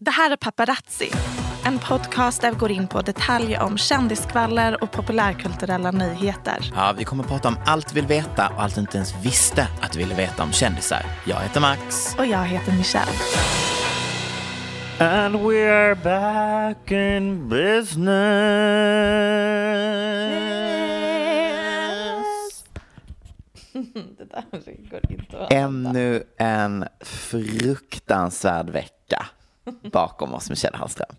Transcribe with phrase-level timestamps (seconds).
[0.00, 1.10] Det här är Paparazzi,
[1.64, 6.72] en podcast där vi går in på detaljer om kändiskvaller och populärkulturella nyheter.
[6.74, 9.24] Ja, vi kommer att prata om allt vi vill veta och allt du inte ens
[9.24, 11.02] visste att du ville veta om kändisar.
[11.26, 12.14] Jag heter Max.
[12.18, 13.12] Och jag heter Michelle.
[14.98, 18.08] And we are back in business.
[24.18, 29.26] det där går inte att Ännu en fruktansvärd vecka
[29.92, 31.16] bakom oss, Michelle Hallström.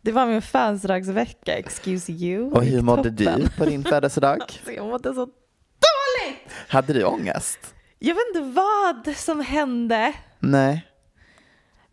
[0.00, 2.50] Det var min födelsedagsvecka, excuse you.
[2.50, 3.40] Och hur mådde toppen.
[3.40, 4.38] du på din födelsedag?
[4.40, 6.52] Alltså, jag mådde så dåligt!
[6.68, 7.58] Hade du ångest?
[7.98, 10.12] Jag vet inte vad som hände.
[10.38, 10.86] Nej.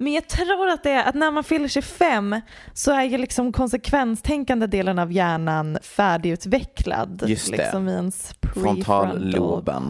[0.02, 2.42] Men jag tror att det är att när man fyller 25
[2.74, 7.24] så är ju liksom konsekvenstänkande delen av hjärnan färdigutvecklad.
[7.28, 7.58] Just det.
[7.58, 9.34] Liksom i ens prefrontal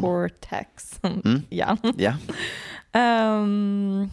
[0.02, 1.00] cortex.
[1.04, 1.42] Mm.
[1.50, 1.78] ja.
[1.98, 2.14] Ja.
[2.92, 4.10] Ehm,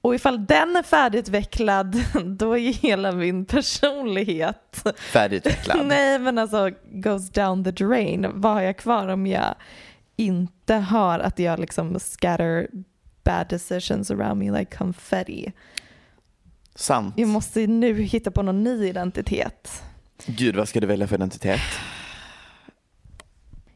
[0.00, 5.78] och ifall den är färdigutvecklad då är hela min personlighet Färdigutvecklad.
[5.86, 8.26] Nej men alltså goes down the drain.
[8.34, 9.54] Vad har jag kvar om jag
[10.16, 12.68] inte har att jag liksom scatter
[13.24, 15.52] bad decisions around me like confetti.
[16.74, 17.14] Sant.
[17.16, 19.82] Jag måste nu hitta på någon ny identitet.
[20.26, 21.60] Gud, vad ska du välja för identitet?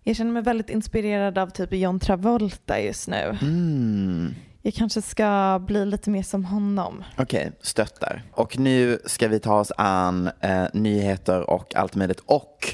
[0.02, 3.38] Jag känner mig väldigt inspirerad av typ John Travolta just nu.
[3.42, 4.34] Mm.
[4.66, 7.04] Jag kanske ska bli lite mer som honom.
[7.18, 8.22] Okej, stöttar.
[8.32, 12.20] Och nu ska vi ta oss an eh, nyheter och allt möjligt.
[12.26, 12.68] Och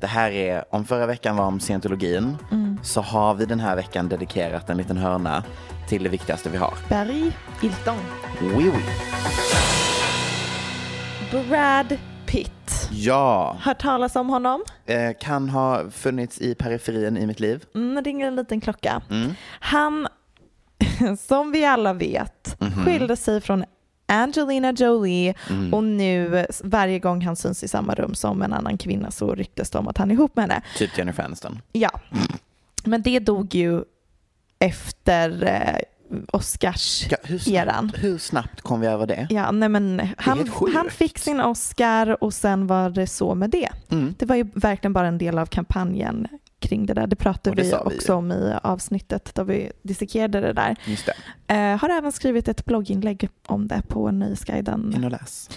[0.00, 2.36] det här är, om förra veckan var om scientologin,
[2.82, 5.44] så har vi den här veckan dedikerat en liten hörna
[5.88, 6.74] till det viktigaste vi har.
[6.88, 7.32] Barry
[7.62, 7.96] Hilton.
[8.40, 8.82] Oui, oui.
[11.48, 12.88] Brad Pitt.
[12.90, 14.64] Ja, Hört talas om honom?
[14.86, 17.64] eh, kan ha funnits i periferin i mitt liv.
[17.74, 19.02] Mm, det ringer en liten klocka.
[19.10, 19.30] Mm.
[19.60, 20.08] Han,
[21.28, 22.84] som vi alla vet, Mhm.
[22.84, 23.64] skilde sig från
[24.06, 25.74] Angelina Jolie Mm.
[25.74, 29.70] och nu varje gång han syns i samma rum som en annan kvinna så ryktas
[29.70, 30.62] det om att han är ihop med henne.
[30.76, 31.60] Typ Jennifer Aniston.
[31.72, 31.90] Ja,
[32.84, 33.82] men det dog ju
[34.58, 35.76] efter eh,
[36.12, 37.38] Ja, hur, Oscars-eran.
[37.88, 39.26] snabbt, hur snabbt kom vi över det?
[39.30, 43.68] Ja, nej men han, han fick sin Oscar och sen var det så med det.
[43.90, 44.14] Mm.
[44.18, 46.28] Det var ju verkligen bara en del av kampanjen
[46.60, 47.06] kring det där.
[47.06, 48.16] Det pratade det vi vi också ju.
[48.18, 50.76] om i avsnittet då vi dissekerade det där.
[50.86, 51.12] Det,
[51.54, 54.92] Eh, har även skrivit ett blogginlägg om det på Nöjesguiden.
[54.96, 55.50] in och läs.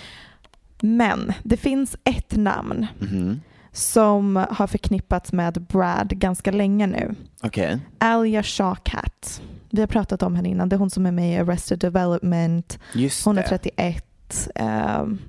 [0.80, 3.42] Men det finns ett namn Mhm.
[3.72, 7.16] som har förknippats med Brad ganska länge nu.
[7.44, 9.42] Okej, Alia Shawkat.
[9.70, 10.70] Vi har pratat om henne innan.
[10.70, 12.80] Det är hon som är med i Arrested Development.
[12.94, 13.48] just Hon är det.
[13.48, 14.50] 31.
[14.56, 15.20] ehm,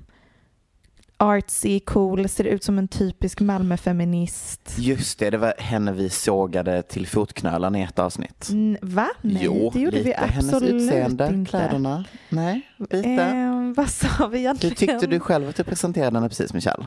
[1.25, 4.75] artsy, cool, ser ut som en typisk Malmöfeminist.
[4.77, 8.47] Just det, det var henne vi sågade till fotknölarna i ett avsnitt.
[8.51, 9.07] N- Va?
[9.21, 11.49] Nej, jo, det gjorde lite vi hennes absolut utseende, inte.
[11.49, 12.05] kläderna.
[12.29, 13.07] Nej, lite.
[13.65, 14.75] Ehm, vad sa vi Hur egentligen?
[14.75, 16.85] tyckte du själv att du presenterade henne precis, Michelle?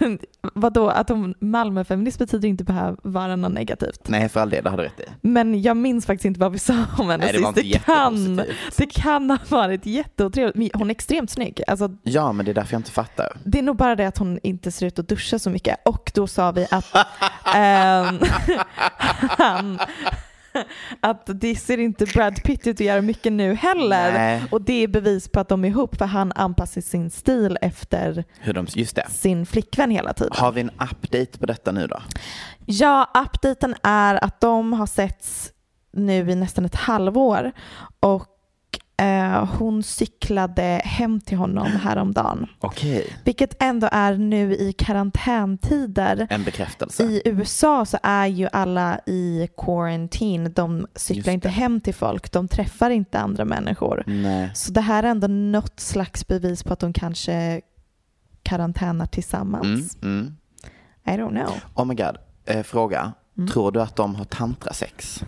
[0.54, 4.00] Vadå, att hon Malmöfeminist betyder inte behöva vara något negativt.
[4.08, 5.04] Nej, för all del, det har du rätt i.
[5.20, 7.78] Men jag minns faktiskt inte vad vi sa om henne Nej, det var inte Det
[7.78, 8.36] kan,
[8.76, 10.56] det kan ha varit jätteotrevligt.
[10.56, 11.62] Men Hon är extremt snygg.
[11.66, 13.36] Alltså, Ja, men det är därför jag inte fattar.
[13.44, 15.76] det är nog bara det att hon inte ser ut att duscha så mycket.
[15.84, 16.86] Och då sa vi att
[17.54, 18.18] ehm,
[19.38, 19.78] han,
[21.00, 24.12] att det ser inte Brad Pitt ut att göra mycket nu heller.
[24.12, 24.44] Nej.
[24.50, 28.24] Och det är bevis på att de är ihop för han anpassar sin stil efter
[28.54, 28.66] de,
[29.08, 30.32] sin flickvän hela tiden.
[30.36, 32.02] Har vi en update på detta nu då?
[32.66, 35.50] Ja, updaten är att de har setts
[35.92, 37.52] nu i nästan ett halvår
[38.00, 38.33] och
[38.96, 42.46] eh, hon cyklade hem till honom häromdagen.
[42.60, 46.26] Okej, Vilket ändå är nu i karantäntider.
[46.30, 47.04] en bekräftelse.
[47.04, 50.48] I USA så är ju alla i quarantine.
[50.48, 52.32] De cyklar inte hem till folk.
[52.32, 54.04] De träffar inte andra människor.
[54.06, 54.50] Nej.
[54.54, 57.60] Så det här är ändå något slags bevis på att de kanske
[58.42, 59.96] karantänar tillsammans.
[60.02, 60.36] Mm, mm.
[61.06, 61.54] I don't know.
[61.74, 62.16] Oh my god,
[62.46, 63.12] eh, fråga.
[63.38, 63.48] Mm.
[63.48, 65.24] Tror du att de har tantrasex?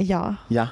[0.00, 0.68] Ja, Ja.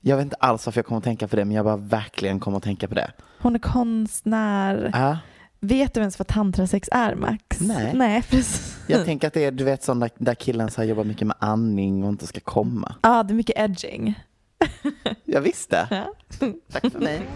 [0.00, 2.40] Jag vet inte alls varför jag kommer att tänka på det, men jag bara verkligen
[2.40, 3.10] kommer att tänka på det.
[3.38, 4.90] hon är konstnär.
[4.94, 5.18] Ja.
[5.60, 7.60] Vet du ens vad tantrasex är Max?
[7.60, 7.92] Nej.
[7.94, 8.78] Nej, precis.
[8.86, 11.36] Jag tänker att det är du vet sån där, där killen så jobbar mycket med
[11.40, 12.94] andning och inte ska komma.
[13.02, 14.14] Ja, det är mycket edging.
[15.24, 15.86] Jag visste.
[15.90, 16.12] Ja.
[16.72, 17.22] Tack för mig.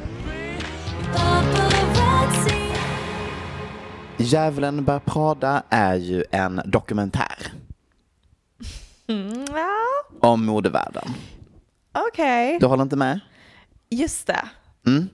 [4.16, 7.52] Djävulen bär Prada är ju en dokumentär
[9.10, 11.04] Mm, ja, om modevärlden.
[12.08, 12.58] okej.
[12.60, 13.20] Du håller inte med?
[13.90, 14.48] Just det.
[14.86, 15.08] Mm.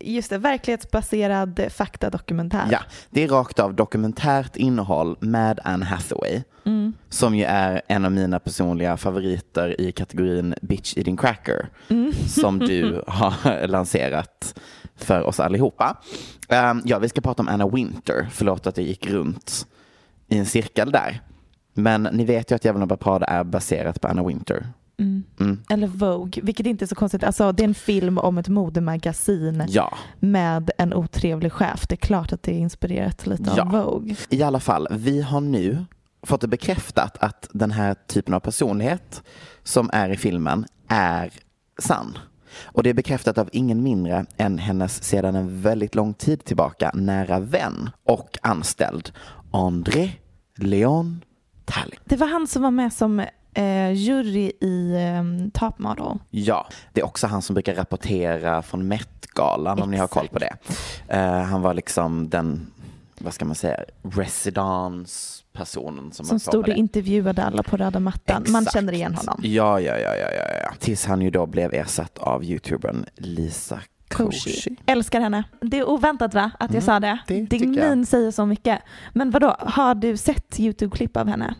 [0.00, 2.68] Just det, verklighetsbaserad faktadokumentär.
[2.70, 2.78] Ja,
[3.10, 6.42] det är rakt av dokumentärt innehåll med Anne Hathaway.
[6.64, 6.92] Mm.
[7.08, 11.68] Som ju är en av mina personliga favoriter i kategorin Bitch Eating Cracker.
[11.88, 12.12] Mm.
[12.12, 14.60] Som du har lanserat
[14.96, 15.96] för oss allihopa.
[16.48, 18.28] Um, ja, vi ska prata om Anna Winter.
[18.32, 19.66] Förlåt att jag gick runt
[20.28, 21.20] i en cirkel där.
[21.74, 24.66] Men ni vet ju att Djävulen Prada är baserat på Anna Winter.
[24.98, 25.22] Mm.
[25.40, 25.60] Mm.
[25.70, 27.24] Eller Vogue, vilket inte är så konstigt.
[27.24, 31.86] Alltså, det är en film om ett modemagasin Ja, med en otrevlig chef.
[31.88, 33.62] Det är klart att det är inspirerat lite Ja.
[33.62, 34.16] av Vogue.
[34.28, 34.88] i alla fall.
[34.90, 35.84] Vi har nu
[36.22, 39.22] fått det bekräftat att den här typen av personlighet
[39.62, 41.30] som är i filmen är
[41.78, 42.18] sann.
[42.64, 46.90] Och det är bekräftat av ingen mindre än hennes sedan en väldigt lång tid tillbaka
[46.94, 49.12] nära vän och anställd
[49.52, 50.10] André
[50.56, 51.24] Leon
[51.64, 52.00] Tallinn.
[52.04, 53.20] Det var han som var med som
[53.54, 56.18] eh, jury i eh, Top Model.
[56.30, 60.38] Ja, det är också han som brukar rapportera från Met-galan om ni har koll på
[60.38, 60.56] det.
[61.08, 62.66] Eh, han var liksom den,
[63.18, 68.44] vad ska man säga, residenspersonen som, Som på stod och intervjuade alla på röda mattan.
[68.48, 68.74] Man Exakt.
[68.74, 69.40] känner igen honom.
[69.42, 70.28] Ja, ja, ja, ja,
[70.62, 70.72] ja.
[70.78, 73.80] Tills han ju då blev ersatt av youtubern Lisa
[74.16, 74.76] Koshy.
[74.86, 75.44] Älskar henne.
[75.60, 77.18] Det är oväntat va, att jag sa det?
[77.26, 77.88] det Din jag.
[77.90, 78.82] min säger så mycket.
[79.12, 81.54] Men vadå, har du sett YouTube-klipp av henne?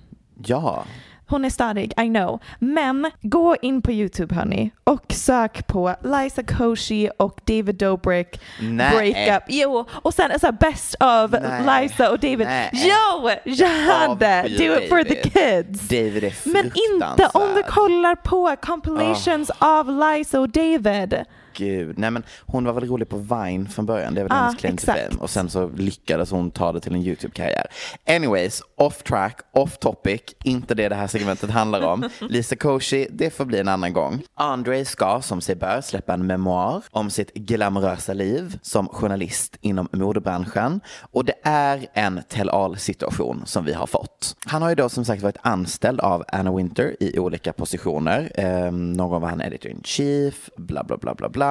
[0.44, 0.84] Ja,
[1.32, 2.40] Hon är stadig, I know.
[2.58, 8.90] Men gå in på YouTube hörni och sök på Liza Koshy och David Dobrik Nej.
[8.90, 9.44] breakup.
[9.48, 11.82] Jo, och sen så här, best of Nej.
[11.82, 12.46] Liza och David.
[12.46, 12.70] Nej.
[12.72, 14.40] Jo, Jade!
[14.40, 15.88] Avskyr Do it for the kids.
[15.88, 21.14] David är Men inte om du kollar på compilations av Liza och David.
[21.54, 24.36] Gud, nej men hon var väl rolig på Vine från början, det är väl Ja,
[24.36, 25.20] hennes claim fame.
[25.20, 27.66] Och sen så lyckades hon ta det till en YouTube-karriär.
[28.08, 32.08] Anyways, off track, off topic, inte det det här segmentet handlar om.
[32.20, 34.22] Lisa Koshy, det får bli en annan gång.
[34.34, 39.88] Andre ska, som sig bör, släppa en memoar om sitt glamorösa liv som journalist inom
[39.92, 40.80] modebranschen.
[41.10, 44.36] Och det är en tell-all-situation som vi har fått.
[44.46, 48.30] Han har ju då som sagt varit anställd av Anna Winter i olika positioner.
[48.34, 51.41] Eh, någon gång var han editor in chief, bla bla bla bla bla.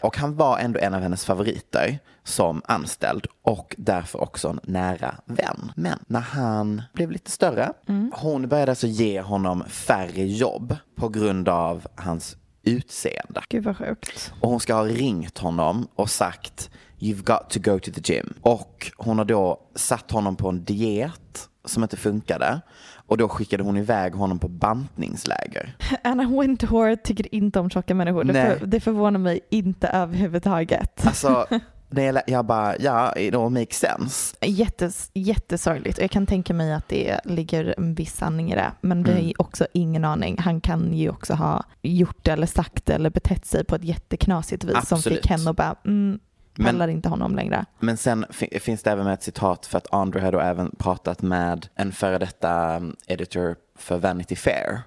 [0.00, 5.14] Och han var ändå en av hennes favoriter som anställd och därför också en nära
[5.24, 5.72] vän.
[5.76, 7.72] Men när han blev lite större,
[8.12, 13.42] hon började alltså ge honom färre jobb på grund av hans utseende.
[13.48, 14.32] Gud vad sjukt.
[14.40, 18.34] Och hon ska ha ringt honom och sagt You've got to go to the gym.
[18.42, 22.60] Och hon har då satt honom på en diet som inte funkade.
[23.06, 25.76] Och då skickade hon iväg honom på bantningsläger.
[26.04, 28.24] Anna Wintour tycker inte om tjocka människor.
[28.24, 31.06] Det, för, det förvånar mig inte överhuvudtaget.
[31.06, 31.46] Alltså,
[32.26, 34.36] jag, bara, ja, it all makes sense.
[34.40, 35.98] Jättes, jättesorgligt.
[36.00, 38.72] Jag kan tänka mig att det ligger en viss sanning i det.
[38.80, 39.28] Men vi har Mm.
[39.28, 40.36] ju också ingen aning.
[40.38, 44.88] Han kan ju också ha gjort eller sagt eller betett sig på ett jätteknasigt vis
[44.88, 45.18] som Absolut.
[45.18, 46.18] fick henne att bara, mm,
[46.56, 47.64] pallar inte honom längre.
[47.78, 50.70] Men sen fi- finns det även med ett citat för att Andre har då även
[50.78, 54.80] pratat med en före detta um, editor för Vanity Fair.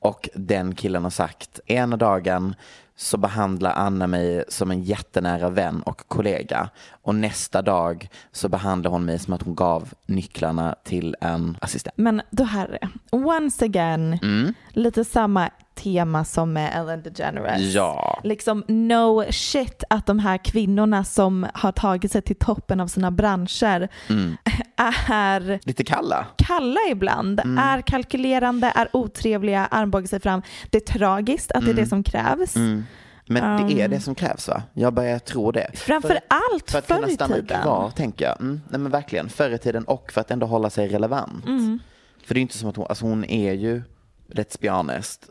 [0.00, 2.54] Och den killen har sagt, ena dagen
[2.96, 6.68] så behandlar Anna mig som en jättenära vän och kollega.
[7.02, 11.94] Och nästa dag så behandlar hon mig som att hon gav nycklarna till en assistent.
[11.96, 12.78] Men då här,
[13.10, 14.54] once again, Mm.
[14.68, 17.60] lite samma tema som med Ellen DeGeneres.
[17.74, 18.20] Ja.
[18.24, 23.10] Liksom no shit att de här kvinnorna som har tagit sig till toppen av sina
[23.10, 24.36] branscher Mm.
[25.06, 26.26] är Lite kalla.
[26.36, 27.58] kalla ibland, Mm.
[27.58, 30.42] är kalkylerande, är otrevliga, armbågar sig fram.
[30.70, 32.56] Det är tragiskt att det är det som krävs.
[32.56, 32.84] Mm.
[33.26, 33.90] Men det är Um.
[33.90, 34.62] det som krävs va?
[34.72, 35.70] Jag börjar tro det.
[35.74, 37.62] Framför För- allt För att förr kunna stanna tiden.
[37.62, 38.40] kvar, tänker jag.
[38.40, 41.46] Mm, nej men verkligen, förr i tiden och för att ändå hålla sig relevant.
[41.46, 41.78] Mm.
[42.26, 43.82] För det är inte som att hon, alltså hon är ju,
[44.28, 45.28] let's be honest,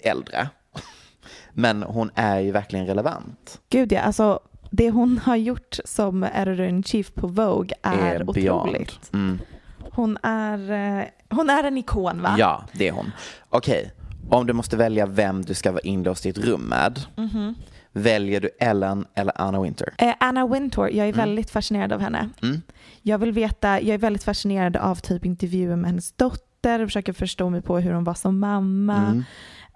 [0.00, 0.48] äldre.
[1.52, 3.60] Men hon är ju verkligen relevant.
[3.70, 4.40] Gud ja, alltså
[4.70, 8.34] det hon har gjort som editor-in-chief på Vogue är, otroligt.
[8.34, 8.76] beyond.
[9.12, 9.38] Mm.
[9.90, 12.34] Hon är, eh, hon är en ikon va?
[12.38, 13.12] Ja, det är hon.
[13.48, 13.92] Okej,
[14.30, 17.00] om du måste välja vem du ska vara inlåst i ett rum med.
[17.16, 17.54] Mhm.
[17.92, 19.94] Väljer du Ellen eller Anna Winter?
[19.98, 22.28] Eh, Anna Wintour, jag är väldigt fascinerad av henne.
[22.42, 22.62] Mm.
[23.02, 26.46] Jag vill veta, jag är väldigt fascinerad av typ intervjuer med hennes dotter,
[26.86, 28.96] försöker förstå mig på hur hon var som mamma.
[28.96, 29.24] Mm.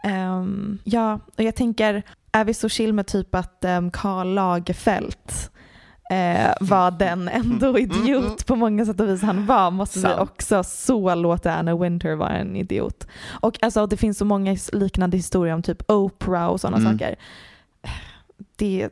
[0.05, 5.15] Ehm, ja, och jag tänker, är vi så chill med typ att um, Karl Lagerfeld
[6.11, 10.21] eh, var den ändå idiot på många sätt och vis han var, måste vi Sant.
[10.21, 13.07] också så låta Anna Winter vara en idiot.
[13.31, 16.93] Och alltså det finns så många liknande historier om typ Oprah och sådana Mm.
[16.93, 17.17] saker.
[18.57, 18.89] Det,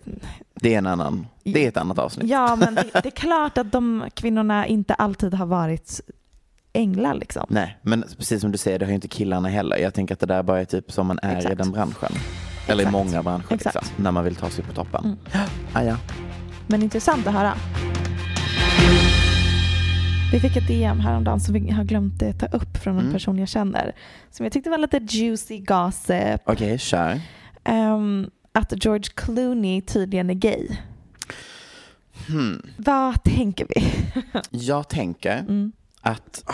[0.55, 2.31] Det är en annan, det är ett annat avsnitt.
[2.31, 6.00] ja, men det, det är klart att de kvinnorna inte alltid har varit
[6.78, 7.47] änglar liksom.
[7.49, 9.76] Nej, men precis som du säger, det har ju inte killarna heller.
[9.76, 11.58] Jag tänker att det där bara är typ som man är i Exakt.
[11.58, 12.12] den branschen.
[12.68, 12.92] Eller i Exakt.
[12.92, 13.75] många branscher, Exakt.
[13.76, 15.04] liksom, när man vill ta sig på toppen.
[15.04, 15.16] Mm.
[15.73, 15.97] Ah, ja.
[16.66, 17.54] Men intressant att höra.
[20.32, 23.12] Vi fick ett DM häromdagen som vi har glömt ta upp från en Mm.
[23.12, 23.94] person jag känner.
[24.30, 26.40] Som jag tyckte var lite juicy gossip.
[26.44, 27.20] Okej, kör.
[27.64, 30.68] Ehm, att George Clooney tydligen är gay.
[32.28, 32.62] Hmm.
[32.76, 33.85] Vad tänker vi?
[34.50, 35.73] Jag tänker Mm.
[36.09, 36.45] Att,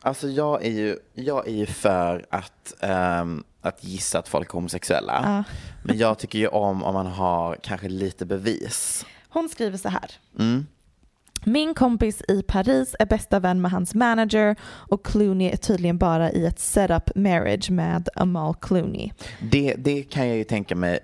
[0.00, 4.52] alltså jag är ju, jag är ju för att, ehm, att gissa att folk är
[4.52, 5.22] homosexuella.
[5.24, 5.54] Ja.
[5.82, 9.06] Men jag tycker ju om om man har kanske lite bevis.
[9.28, 10.10] Hon skriver så här.
[10.38, 10.66] Mm.
[11.44, 16.32] Min kompis i Paris är bästa vän med hans manager och Clooney är tydligen bara
[16.32, 19.12] i ett setup marriage med Amal Clooney.
[19.40, 20.98] Det, det kan jag ju tänka mig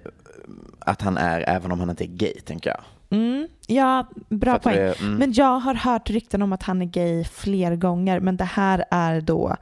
[0.79, 2.81] att han är även om han inte är gay, tänker jag.
[3.11, 4.77] Mm, ja, bra poäng.
[4.77, 4.95] du?
[5.05, 5.15] Mm.
[5.15, 8.85] Men jag har hört rykten om att han är gay fler gånger men det här
[8.91, 9.57] är då,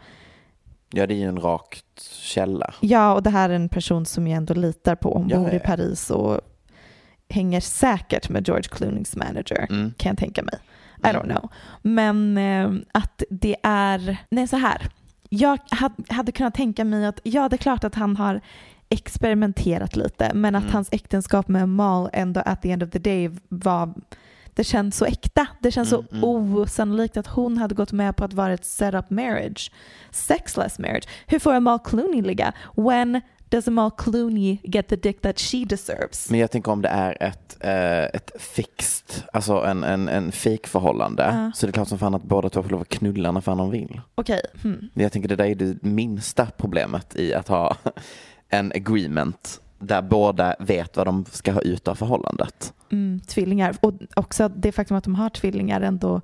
[0.92, 2.74] Ja, det är ju en rakt källa.
[2.80, 5.14] ja och det här är en person som jag ändå litar på.
[5.18, 5.58] Hon Ja, bor i.
[5.58, 6.40] Paris och
[7.28, 9.92] hänger säkert med George Clooneys manager Mm.
[9.96, 10.54] kan jag tänka mig.
[10.98, 11.50] I don't know.
[11.82, 14.88] Men eh, att det är, nej så här.
[15.28, 15.58] Jag
[16.08, 18.40] hade kunnat tänka mig att ja det är klart att han har
[18.88, 20.72] experimenterat lite men att Mm.
[20.74, 23.94] hans äktenskap med Mal ändå at the end of the day var
[24.54, 25.46] det känns så äkta.
[25.60, 26.24] Det känns Mm, så mm.
[26.56, 29.72] osannolikt att hon hade gått med på att vara ett setup marriage.
[30.10, 31.08] Sexless marriage.
[31.26, 32.52] Hur får Amal Clooney ligga?
[32.76, 36.30] When does Amal Clooney get the dick that she deserves?
[36.30, 40.68] Men jag tänker om det är ett, eh, ett fixed, alltså en, en, en fake
[40.68, 41.52] förhållande Ja.
[41.54, 43.58] så det är klart som fan att båda två får lov att knulla när fan
[43.58, 44.00] de vill.
[44.14, 44.88] Okej, hmm.
[44.94, 47.76] Men Jag tänker det där är det minsta problemet i att ha
[48.48, 52.74] en agreement där båda vet vad de ska ha ut av förhållandet.
[52.92, 53.76] mm, tvillingar.
[53.80, 56.20] Och också det faktum att de har tvillingar ändå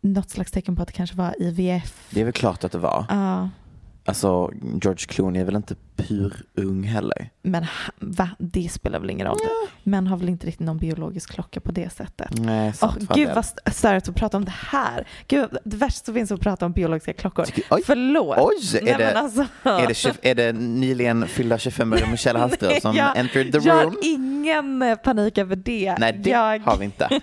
[0.00, 2.08] något slags tecken på att det kanske var IVF.
[2.10, 3.06] Det är väl klart att det var.
[3.08, 3.48] Ja,
[4.04, 4.50] Alltså
[4.82, 7.30] George Clooney är väl inte pur ung heller.
[7.42, 7.66] men
[7.98, 8.30] va?
[8.38, 9.36] Det spelar väl ingen roll?
[9.82, 12.28] Män har väl inte riktigt någon biologisk klocka på det sättet.
[12.38, 15.06] Nej, sant fan gud vad st- störigt att prata om det här.
[15.28, 17.44] Gud, det värsta som finns att prata om biologiska klockor.
[17.44, 17.82] Tycker- oj.
[17.86, 18.36] Förlåt.
[18.38, 22.96] Oj, är Nej, det- alltså, Är det, är det nyligen fyllda 25-åriga Michelle Hallström som
[22.96, 23.94] jag- entered the jag room?
[23.94, 25.96] har ingen panik över det.
[25.98, 27.08] Nej, det jag, har vi inte.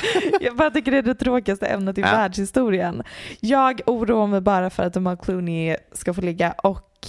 [0.40, 2.06] jag bara tycker det är det tråkigaste ämnet i Ja.
[2.10, 3.02] världshistorien.
[3.40, 7.06] Jag oroar mig bara för att Amal Clooney ska få ligga och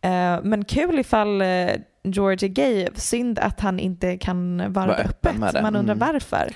[0.00, 1.46] eh, men kul ifall eh,
[2.04, 2.88] George är gay.
[2.94, 5.62] Synd att han inte kan vara öppen öppet.
[5.62, 6.12] Man undrar Mm.
[6.12, 6.52] varför.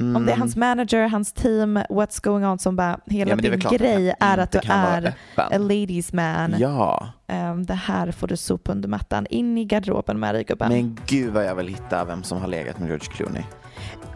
[0.00, 0.16] Mm.
[0.16, 3.60] Om det är hans manager, hans team, what's going on som bara hela Ja, din
[3.60, 6.54] klart grej är att du är a ladies man.
[6.58, 9.26] Ja, Ehm, det här får du sopa under mattan.
[9.30, 10.72] In i garderoben med dig gubben.
[10.72, 13.42] men gud vad jag vill hitta vem som har legat med George Clooney.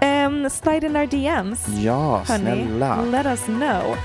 [0.03, 1.69] Um, slide in our DMs.
[1.69, 3.03] Ja, Hörni, snälla.
[3.05, 3.97] let us know.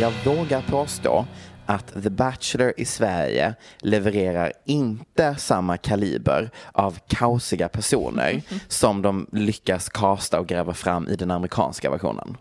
[0.00, 1.26] Jag vågar påstå
[1.66, 9.88] att The Bachelor i Sverige levererar inte samma kaliber av kaosiga personer som de lyckas
[9.88, 12.36] kasta och gräva fram i den amerikanska versionen.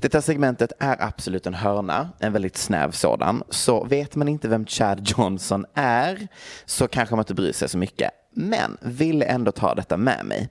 [0.00, 3.42] Detta segmentet är absolut en hörna, en väldigt snäv sådan.
[3.50, 6.28] Så vet man inte vem Chad Johnson är
[6.64, 8.10] så kanske man inte bryr sig så mycket.
[8.32, 10.48] Men ville ändå ta detta med mig.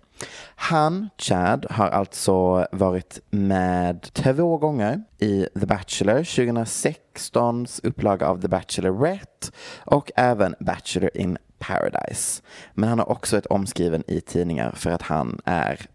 [0.56, 8.48] Han, Chad, har alltså varit med två gånger i The Bachelor, 2016s upplaga av The
[8.48, 12.42] Bachelorette och även Bachelor in Paradise.
[12.74, 15.86] Men han har också ett omskriven i tidningar för att han är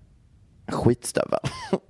[0.68, 1.40] skitstövel.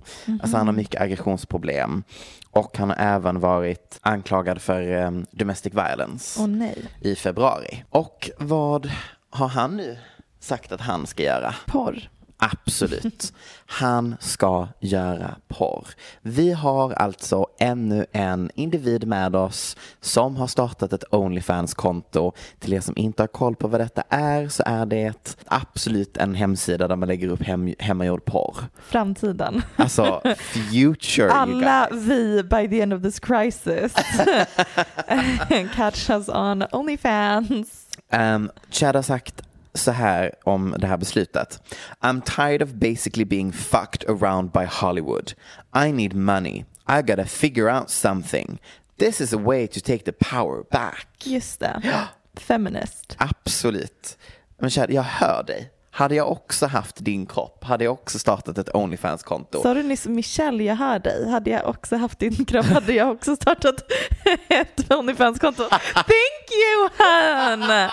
[0.41, 2.03] Alltså han har mycket aggressionsproblem.
[2.51, 6.85] Och han har även varit anklagad för um, domestic violence nej.
[7.01, 7.83] i februari.
[7.89, 8.91] Och vad
[9.37, 9.97] har han nu
[10.39, 11.55] sagt att han ska göra?
[11.65, 12.09] Porr.
[12.39, 13.33] Absolut.
[13.65, 15.87] Han ska göra porr.
[16.21, 22.31] Vi har alltså ännu en individ med oss som har startat ett Onlyfans-konto.
[22.59, 26.35] Till er som inte har koll på vad detta är så är det absolut en
[26.35, 28.55] hemsida där man lägger upp hem, hemmagjord porr.
[28.87, 29.61] Framtiden.
[29.75, 33.93] Alltså future Alla vi by the end of this crisis
[35.75, 37.86] catch us on Onlyfans.
[38.11, 39.41] Um, Chad har sagt
[39.73, 41.61] så här om det här beslutet.
[42.01, 45.33] I'm tired of basically being fucked around by Hollywood.
[45.75, 46.65] I need money.
[46.87, 48.59] I gotta figure out something.
[48.97, 51.07] This is a way to take the power back.
[51.23, 51.81] Just det.
[52.35, 53.15] Feminist.
[53.19, 54.17] Absolut.
[54.59, 55.71] Men Chad, jag hör dig.
[55.97, 59.61] Hade jag också haft din kropp hade jag också startat ett Onlyfans-konto.
[59.61, 61.29] Sa du nyss Michelle, jag hör dig.
[61.29, 63.75] Hade jag också haft din kropp hade jag också startat
[64.47, 65.63] ett Onlyfans-konto.
[65.93, 67.89] Thank you hon!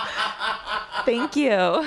[1.06, 1.84] Thank you.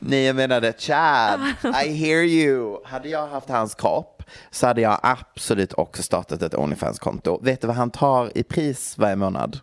[0.00, 1.40] Nej, jag menade Chad,
[1.84, 2.76] I hear you.
[2.84, 7.40] Hade jag haft hans kropp så hade jag absolut också startat ett Onlyfans-konto.
[7.42, 9.60] Vet du vad han tar i pris varje månad?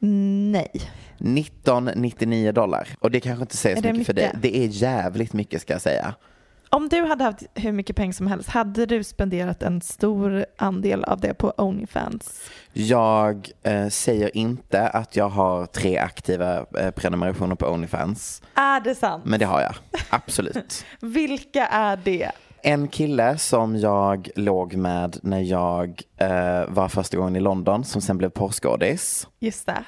[0.00, 0.90] Nej.
[1.20, 2.88] 1999 dollar.
[3.00, 4.26] Och det kanske inte säger så det mycket, för dig.
[4.26, 4.42] mycket?
[4.42, 6.14] Det är jävligt mycket ska jag säga.
[6.70, 11.04] Om du hade haft hur mycket pengar som helst, hade du spenderat en stor andel
[11.04, 12.50] av det på Onlyfans?
[12.72, 18.42] Jag eh, säger inte att jag har tre aktiva eh, prenumerationer på Onlyfans.
[18.54, 19.24] Är det sant?
[19.26, 19.74] Men det har jag.
[20.10, 20.84] Absolut.
[21.00, 22.30] Vilka är det?
[22.62, 28.00] En kille som jag låg med när jag eh, var första gången i London som
[28.00, 29.28] sen blev porrskådis.
[29.38, 29.84] Just det.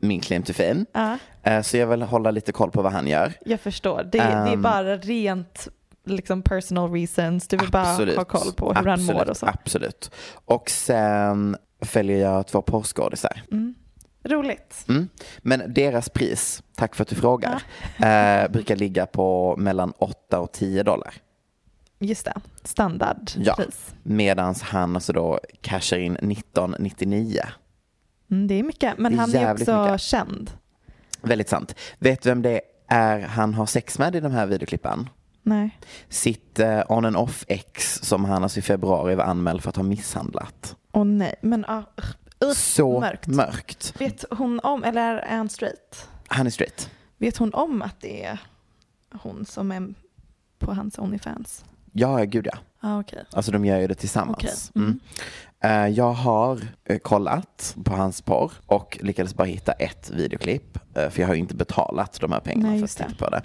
[0.00, 0.84] Min claim to fame.
[0.92, 3.32] Ja, Eh, så jag vill hålla lite koll på vad han gör.
[3.44, 3.98] jag förstår.
[4.02, 4.62] Det, det är Ehm.
[4.62, 5.68] bara rent
[6.04, 7.48] liksom personal reasons.
[7.48, 7.84] Du vill bara
[8.16, 9.46] ha koll på hur han mår och så.
[9.46, 10.10] Absolut.
[10.44, 13.42] Och sen följer jag två porrskådisar.
[14.24, 14.84] Roligt.
[14.88, 15.08] Mm.
[15.38, 17.62] Men deras pris, tack för att du frågar,
[17.98, 21.14] eh, brukar ligga på mellan 8 och 10 dollar.
[21.98, 22.34] Just det.
[22.64, 23.46] Standardpris.
[23.46, 23.56] Ja.
[24.02, 27.40] Medan han alltså då cashar in 1999.
[28.32, 28.98] Mm, det är mycket.
[28.98, 30.00] Men är han är också mycket.
[30.00, 30.50] känd.
[31.22, 31.74] Väldigt sant.
[31.98, 35.08] Vet du vem det är han har sex med i de här videoklippen?
[35.42, 35.78] Nej.
[36.08, 39.76] Sitt eh, on and off ex som han alltså i februari var anmäld för att
[39.76, 40.76] ha misshandlat.
[40.92, 41.34] Åh nej.
[41.42, 41.82] Men ah,
[42.44, 43.26] usch, Så mörkt.
[43.26, 44.00] mörkt.
[44.00, 46.08] Vet hon om, eller är han straight?
[46.28, 46.90] Han är straight.
[47.18, 48.38] Vet hon om att det är
[49.12, 49.94] hon som är
[50.58, 51.64] på hans Onlyfans?
[51.92, 52.58] Ja, gud ja.
[52.80, 53.24] Ah, okej.
[53.32, 54.36] Alltså de gör ju det tillsammans.
[54.36, 54.82] Okej.
[54.84, 55.00] Mm.
[55.64, 60.78] Eh, jag har eh, kollat på hans porr och lyckades bara hitta ett videoklipp.
[60.94, 63.30] eh, för jag har ju inte betalat de här pengarna Nej, för att titta på
[63.30, 63.42] det.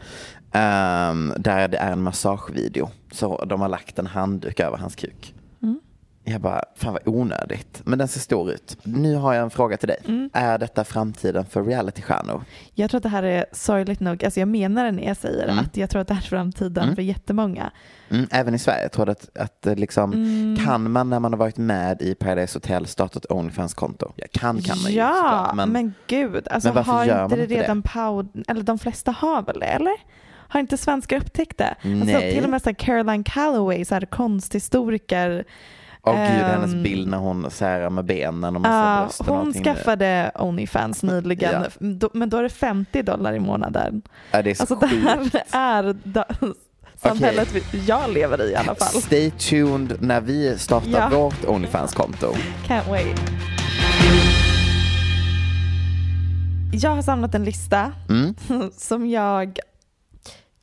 [0.51, 2.89] Ehm, där det är en massagevideo.
[3.11, 5.33] Så de har lagt en handduk över hans kuk.
[6.29, 7.81] Jag bara, fan vad onödigt.
[7.85, 8.77] Men den ser stor ut.
[8.83, 9.97] Nu har jag en fråga till dig.
[10.07, 10.29] Mm.
[10.33, 12.41] Är detta framtiden för realitystjärnor?
[12.73, 15.43] Jag tror att det här är sorgligt nog, alltså jag menar det när jag säger
[15.43, 15.59] Mm.
[15.59, 16.95] att jag tror att det här är framtiden Mm.
[16.95, 17.71] för jättemånga.
[18.09, 18.81] Mm, även i Sverige.
[18.81, 20.57] Jag tror att, att det liksom, Mm.
[20.65, 24.11] kan man när man har varit med i Paradise Hotel starta ett Onlyfans-konto?
[24.15, 27.61] Ja, kan kan man ju ja, såklart, men, gud, alltså Men har inte det det?
[27.61, 29.93] redan pow, eller de flesta har väl det, eller?
[30.49, 31.75] Har inte svenskar upptäckt det?
[31.83, 35.45] Alltså, till och med så Caroline Calloway, så här konsthistoriker,
[36.09, 39.19] Åh gud, hennes Ehm, bild när hon särar med benen och massa Ja, bröst.
[39.21, 41.63] och hon skaffade Onlyfans nyligen.
[41.79, 44.01] Då- men då är det 50 dollar i månaden.
[44.31, 45.35] Ja, det är så Alltså det sjukt.
[45.51, 45.95] här är
[46.95, 49.01] samhället vi- jag lever i i alla fall.
[49.01, 51.09] Stay tuned när vi startar Ja.
[51.19, 52.33] vårt Onlyfans-konto.
[52.67, 53.21] Can't wait.
[56.73, 58.35] Jag har samlat en lista Mm.
[58.77, 59.59] som jag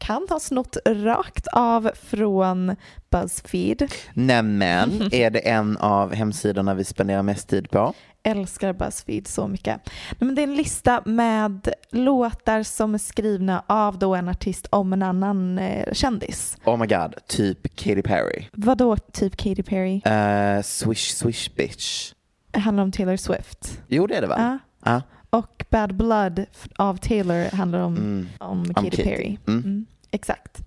[0.07, 2.77] kan ha snott rakt av från
[3.11, 3.93] Buzzfeed.
[4.15, 7.95] Nämen, är det en av hemsidorna vi spenderar mest tid på?
[8.23, 9.81] Älskar Buzzfeed så mycket.
[10.19, 14.93] Men det är en lista med låtar som är skrivna av då en artist om
[14.93, 16.57] en annan eh, kändis.
[16.65, 18.47] Oh my god, typ Katy Perry.
[18.53, 19.97] Vadå typ Katy Perry?
[20.07, 22.13] Uh, swish swish bitch.
[22.51, 23.83] Det handlar om Taylor Swift.
[23.89, 24.37] Jo det är det va?
[24.39, 24.59] Ja.
[24.93, 25.03] Ja.
[25.31, 26.45] Och Bad Blood
[26.77, 28.29] av Taylor handlar om, Mm.
[28.39, 29.03] om Katy Katy.
[29.05, 29.39] Perry.
[29.47, 29.61] Mm.
[29.65, 30.59] Mm, exakt.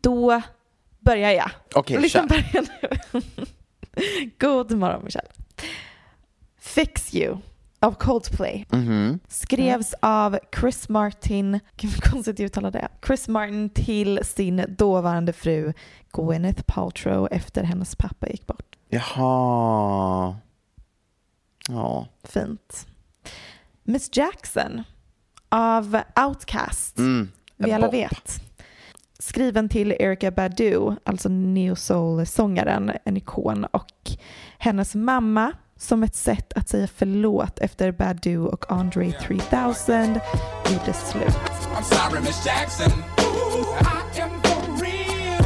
[0.00, 0.42] Då
[1.00, 1.50] börjar jag.
[1.74, 2.36] Okej, Listan kör.
[2.52, 2.66] börjar
[3.12, 3.20] nu.
[4.38, 5.28] God morgon Michelle.
[6.60, 7.38] Fix You
[7.80, 8.66] av Coldplay.
[8.70, 9.18] Mhm.
[9.28, 15.72] Skrevs av Chris Martin, gud vad konstigt uttala det, Chris Martin till sin dåvarande fru
[16.12, 18.76] Gwyneth Paltrow efter hennes pappa gick bort.
[18.88, 20.36] Jaha.
[21.68, 22.06] Ja.
[22.24, 22.86] Fint.
[23.84, 24.82] Miss Jackson
[25.48, 26.98] av Outcast.
[26.98, 27.28] Mm.
[27.56, 27.94] vi alla bop.
[27.94, 28.42] vet.
[29.22, 34.10] Skriven till Erykah Badu, alltså neo soul-sångaren, en ikon, och
[34.58, 40.18] hennes mamma som ett sätt att säga förlåt efter Badu och Andre 3000
[40.70, 41.24] gjorde slut.
[41.26, 42.92] I'm sorry, Miss Jackson.
[43.18, 45.42] Ooh, I am for real.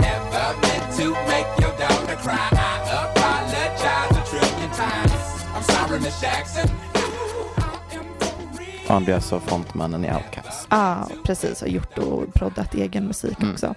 [0.00, 2.48] Never meant to make your daughter cry.
[2.52, 5.44] I apologize a trillion times.
[5.54, 6.70] I'm sorry, Miss Jackson.
[6.96, 7.00] Ooh,
[7.58, 8.88] I am for real.
[8.88, 10.47] Han blir alltså frontmannen i Outcast.
[10.70, 11.62] Ja, precis.
[11.62, 13.52] Och gjort och proddat egen musik Mm.
[13.52, 13.74] också.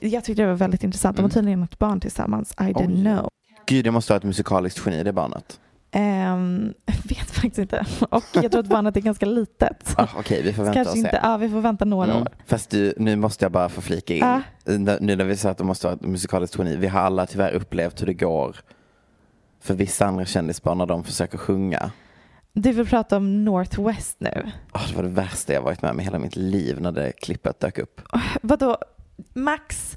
[0.00, 1.16] Jag tyckte det var väldigt intressant.
[1.16, 2.54] De har tydligen ett barn tillsammans.
[2.60, 3.00] I didn't Oj.
[3.02, 3.28] know.
[3.66, 5.60] Gud, det måste ha ett musikaliskt geni det barnet.
[5.94, 6.72] Um,
[7.04, 7.86] vet faktiskt inte.
[8.10, 9.94] Och jag tror att barnet är ganska litet.
[9.96, 10.98] Ah, Okej, vi får vänta Kanske och se.
[10.98, 11.20] inte.
[11.22, 12.22] Ja, vi får vänta några Mm.
[12.22, 12.28] år.
[12.46, 14.24] Fast du, nu måste jag bara få flika in.
[14.66, 16.76] N- Nu när vi sa att det måste vara ett musikaliskt geni.
[16.76, 18.56] Vi har alla tyvärr upplevt hur det går
[19.60, 21.90] för vissa andra kändisbarn när de försöker sjunga.
[22.54, 24.50] Du vill prata om Northwest nu.
[24.72, 27.12] Ah, det var det värsta jag varit med om i hela mitt liv när det
[27.12, 28.00] klippet dök upp.
[28.42, 28.78] Vadå?
[29.34, 29.96] Max,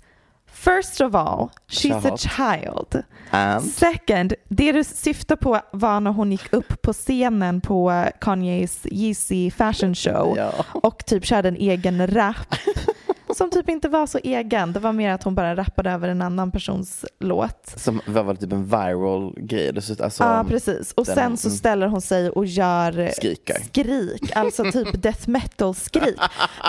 [0.52, 2.20] first of all, she's a Shut up.
[2.20, 3.04] child.
[3.30, 8.86] And, Second, det du syftar på var när hon gick upp på scenen på Kanyes
[8.92, 10.52] Yeezy fashion show ja.
[10.74, 12.56] och typ körde en egen rap
[13.36, 14.74] som typ inte var så egen.
[14.74, 17.74] Det var mer att hon bara rappade över en annan persons låt.
[17.76, 19.72] Som var väl typ en viral grej.
[20.00, 20.94] Alltså, Ja, precis.
[20.94, 21.58] Och den- sen så mm.
[21.58, 23.54] ställer hon sig och gör Skriker.
[23.54, 26.20] skrik, alltså typ death metal-skrik,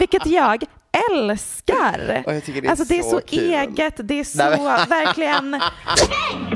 [0.00, 0.64] vilket jag
[1.12, 2.22] älskar.
[2.26, 5.60] Och jag det är alltså det är så så eget, det är så verkligen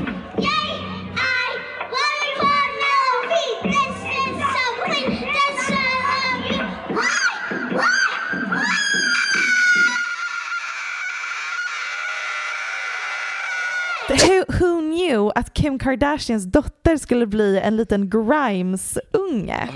[15.07, 19.67] knew att Kim Kardashians dotter skulle bli en liten Grimes-unge?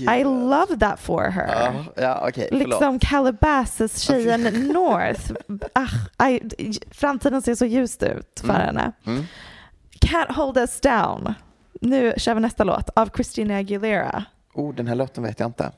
[0.00, 1.46] I love that for her.
[1.48, 2.68] Ja, ja förlåt.
[2.68, 4.42] Liksom Calabasas-tjejen
[4.72, 5.32] North.
[5.72, 6.40] Ah, I,
[6.90, 8.92] framtiden ser så ljust ut för henne.
[9.06, 9.24] Mm.
[10.00, 11.34] Can't hold us down.
[11.80, 14.24] Nu kör vi nästa låt av Christina Aguilera.
[14.54, 15.72] Oh, den här låten vet jag inte.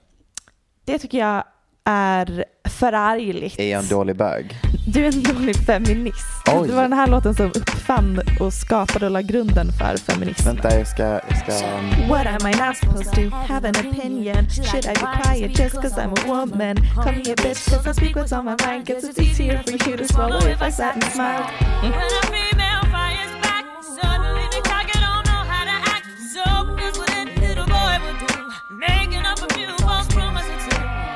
[0.84, 1.44] Det tycker jag
[1.84, 3.58] är förargligt.
[3.58, 4.60] Är jag en dålig bög?
[4.86, 6.26] Du är en dålig feminist.
[6.46, 6.68] Oj.
[6.68, 10.44] Det var den här låten som uppfann och skapade och la grunden för feminism.
[10.44, 11.02] Vänta, jag ska...
[11.02, 11.52] Jag ska
[12.08, 14.48] What am I not supposed to have an opinion?
[14.48, 16.76] Should I be quiet just cause I'm a woman?
[16.94, 19.90] Call me a bitch cause I speak what's on my mind Guess it's easier for
[19.90, 21.44] you to swallow if I sat and smiled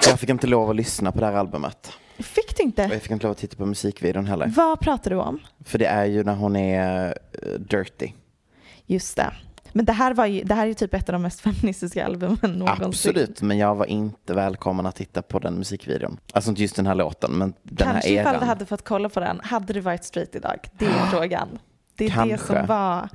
[0.06, 1.92] jag fick inte lov att lyssna på det här albumet.
[2.18, 2.82] Fick du Och inte?
[2.82, 4.46] jag fick inte lov att titta på musikvideon heller.
[4.56, 5.38] Vad pratar du om?
[5.64, 8.12] För det är ju när hon är eh, dirty.
[8.86, 9.32] Just det.
[9.72, 12.06] Men det här, var ju, det här är ju typ ett av de mest feministiska
[12.06, 12.84] albumen någonsin.
[12.84, 16.18] Absolut, men jag var inte välkommen att titta på den musikvideon.
[16.32, 18.40] Alltså inte just den här låten, men den Kanske här ifall eran.
[18.40, 20.68] du hade fått kolla på den, hade du varit straight idag?
[20.78, 21.48] Det är frågan.
[21.96, 22.46] Det är det Kanske.
[22.46, 23.08] som var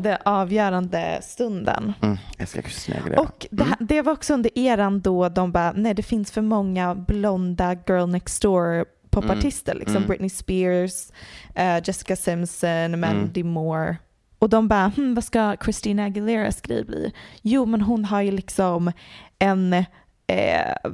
[0.00, 1.92] den avgörande stunden.
[2.02, 3.16] Mm, jag ska snegla det.
[3.16, 6.42] Och det, här, det var också under eran då de bara, nej det finns för
[6.42, 10.08] många blonda girl next door popartister, liksom mm.
[10.08, 11.10] Britney Spears,
[11.54, 13.96] eh, Jessica Simpson, Mandy Moore.
[14.38, 17.12] Och de bara, hm, vad ska Christina Aguileras grej bli?
[17.42, 18.92] Jo, men hon har ju liksom
[19.38, 19.84] en
[20.30, 20.90] eh,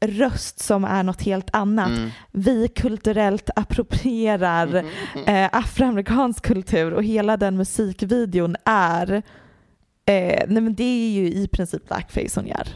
[0.00, 1.88] röst som är något helt annat.
[1.88, 2.10] Mm.
[2.30, 4.84] Vi kulturellt approprierar
[5.26, 9.12] eh, afroamerikansk kultur och hela den musikvideon är,
[10.06, 12.68] eh, nej men det är ju i princip blackface hon gör.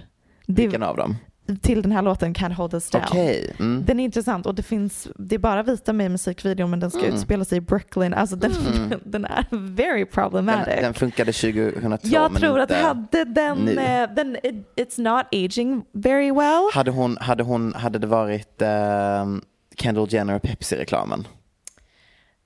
[0.47, 1.17] Det, Vilken av dem?
[1.63, 3.03] Till den här låten Can't Hold Us Down.
[3.09, 3.55] Okej.
[3.59, 3.85] Mm.
[3.87, 6.91] Den är intressant och det finns, det är bara vita med i musikvideon men den
[6.91, 7.15] ska Mm.
[7.15, 8.15] utspela sig i Brooklyn.
[8.15, 8.53] Alltså den,
[9.05, 10.67] den är very problematic.
[10.75, 12.77] Den, den funkade 2002 jag men tror inte...
[12.77, 13.73] att hade den, nu.
[13.73, 16.63] eh, den it, it's not aging very well.
[16.73, 19.43] Hade, hon, hade, hon, hade det varit ehm,
[19.79, 21.27] Kendall Jenner och Pepsi-reklamen?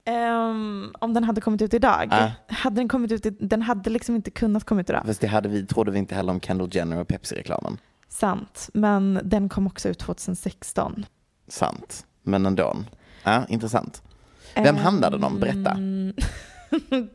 [0.04, 2.08] Ehm, om den hade kommit ut idag.
[2.10, 2.28] Ah.
[2.48, 5.02] Hade den kommit ut, i- den hade liksom inte kunnat komma ut idag.
[5.06, 7.78] Fast det hade vi, trodde vi inte heller om Kendall Jenner och Pepsi-reklamen.
[8.12, 11.06] Sant, men den kom också ut 2016.
[11.48, 12.06] Sant.
[12.22, 12.76] Men ändå.
[13.24, 14.02] Ja, intressant.
[14.54, 15.40] Vem handlade den om?
[15.40, 15.76] Berätta.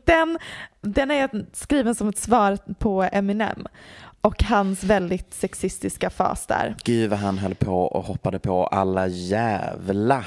[0.04, 0.38] Den,
[0.80, 3.66] den är skriven som ett svar på Eminem
[4.20, 6.74] och hans väldigt sexistiska fas där.
[6.84, 10.24] Gud vad han höll på och hoppade på alla jävla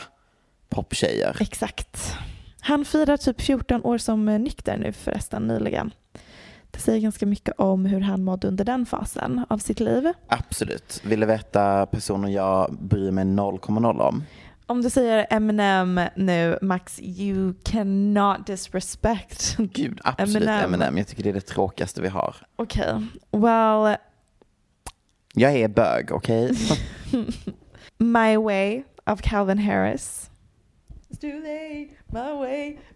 [0.69, 1.37] poptjejer.
[1.39, 2.15] Exakt.
[2.59, 5.91] Han firar typ 14 år som nykter nu förresten nyligen.
[6.71, 10.13] Det säger ganska mycket om hur han mådde under den fasen av sitt liv.
[10.27, 11.01] Absolut.
[11.05, 14.23] Vill du veta personer jag bryr mig 0,0 om?
[14.65, 19.57] Om du säger Eminem nu, Max, you cannot disrespect.
[19.57, 20.63] Gud, absolut Eminem.
[20.65, 20.97] Eminem.
[20.97, 22.35] Jag tycker det är det tråkigaste vi har.
[22.55, 23.95] Okej, well,
[25.33, 26.51] Jag är bög, okej?
[27.97, 30.29] My Way av Calvin Harris.
[31.19, 32.77] It's too late, my way.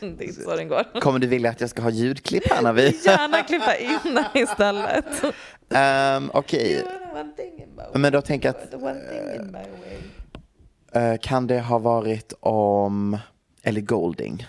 [0.00, 1.00] det är inte så den går.
[1.00, 2.82] Kommer du vilja att jag ska ha ljudklipp här när vi...
[3.04, 5.24] Gärna klippa in den istället.
[5.24, 6.84] Um, okej,
[7.76, 7.86] way.
[7.94, 8.74] men då tänker jag att
[10.92, 13.18] eh, kan det ha varit om
[13.62, 14.46] Ellie Golding?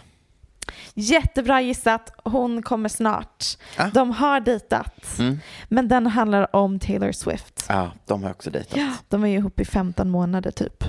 [0.93, 2.13] Jättebra gissat.
[2.23, 3.45] Hon kommer snart.
[3.77, 3.89] Ah.
[3.93, 5.19] De har dejtat.
[5.19, 5.39] Mm.
[5.69, 7.65] Men den handlar om Taylor Swift.
[7.69, 8.77] Ja, de har också dejtat.
[8.77, 10.83] Ja, de är ju ihop i 15 månader typ.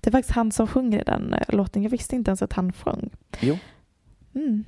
[0.00, 1.82] Det är faktiskt han som sjunger i den eh, låten.
[1.82, 3.10] Jag visste inte ens att han sjöng.
[3.40, 3.58] Jo,
[4.34, 4.64] Mm.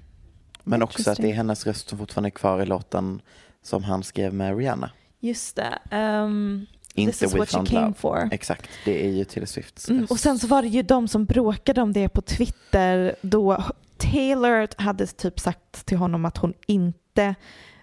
[0.65, 3.21] men också att det är hennes röst som fortfarande är kvar i låten
[3.63, 4.91] som han skrev med Rihanna.
[5.21, 5.97] Just det.
[5.97, 7.95] Um, Inte This is what you came Love.
[7.95, 8.29] for.
[8.33, 11.25] Exakt, det är ju Taylor Swifts Mm, och sen så var det ju de som
[11.25, 13.65] bråkade om det på Twitter då
[13.97, 17.35] Taylor hade typ sagt till honom att hon inte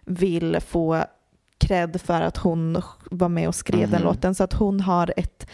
[0.05, 1.05] vill få
[1.57, 4.03] cred för att hon var med och skrev den Mhm.
[4.03, 5.47] låten så att hon har ett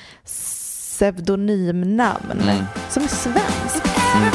[1.00, 2.64] pseudonymnamn Mm.
[2.90, 3.86] som är svenskt.
[4.16, 4.32] Mm.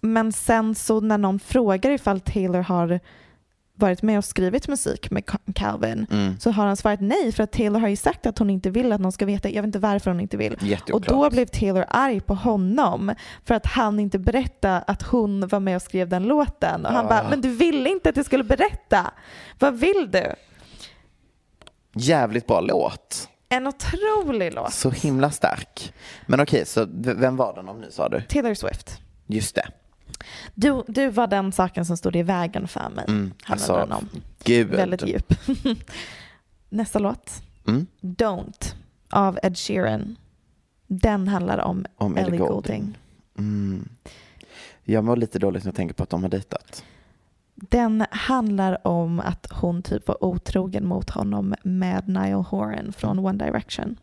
[0.00, 3.00] Men sen så när någon frågar ifall Taylor har
[3.78, 6.38] varit med och skrivit musik med Ca- Calvin Mm.
[6.40, 8.92] så har han svarat nej för att Taylor har ju sagt att hon inte vill
[8.92, 9.48] att någon ska veta.
[9.48, 10.56] Jag vet inte varför hon inte vill.
[10.92, 15.60] Och då blev Taylor arg på honom för att han inte berättade att hon var
[15.60, 16.86] med och skrev den låten.
[16.86, 17.08] Och han Ah.
[17.08, 19.10] bara, men du ville inte att jag skulle berätta.
[19.58, 20.34] Vad vill du?
[21.94, 23.28] Jävligt bra låt.
[23.48, 24.72] En otrolig låt.
[24.72, 25.92] Så himla stark.
[26.26, 28.20] Men okej, så vem var den om nu sa du?
[28.20, 29.00] Taylor Swift.
[29.26, 29.68] Just det.
[30.54, 33.04] Du, du var den saken som stod i vägen för mig.
[33.08, 34.08] Mm, alltså, om.
[34.44, 34.68] gud.
[34.68, 35.34] Väldigt djup.
[36.68, 37.42] Nästa låt.
[37.68, 38.74] Mm, Don't
[39.10, 40.16] av Ed Sheeran.
[40.86, 42.48] Den handlar om, om Ellie Goulding.
[42.48, 42.98] Goulding.
[43.38, 43.88] Mm.
[44.84, 46.84] Jag mår lite dåligt när jag tänker på att de har dejtat.
[47.54, 53.44] Den handlar om att hon typ var otrogen mot honom med Niall Horan från One
[53.44, 53.96] Direction.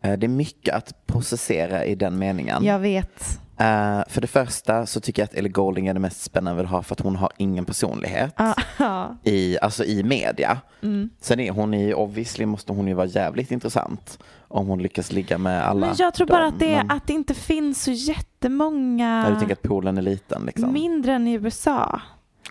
[0.00, 2.64] Eh, Det är mycket att processera i den meningen.
[2.64, 3.40] Jag vet.
[3.60, 6.68] Eh, för det första så tycker jag att Ellie Goulding är det mest spännande att
[6.68, 10.58] ha för att hon har ingen personlighet Ah, i, alltså i media.
[10.82, 11.10] Mm.
[11.20, 14.18] Sen är hon ju, obviously måste hon ju vara jävligt intressant
[14.48, 16.48] om hon lyckas ligga med alla Men jag tror bara dem.
[16.54, 20.02] att det, Men- att det inte finns så jättemånga Ja, du tänker att poolen är
[20.02, 20.72] liten liksom?
[20.72, 22.00] mindre än i USA.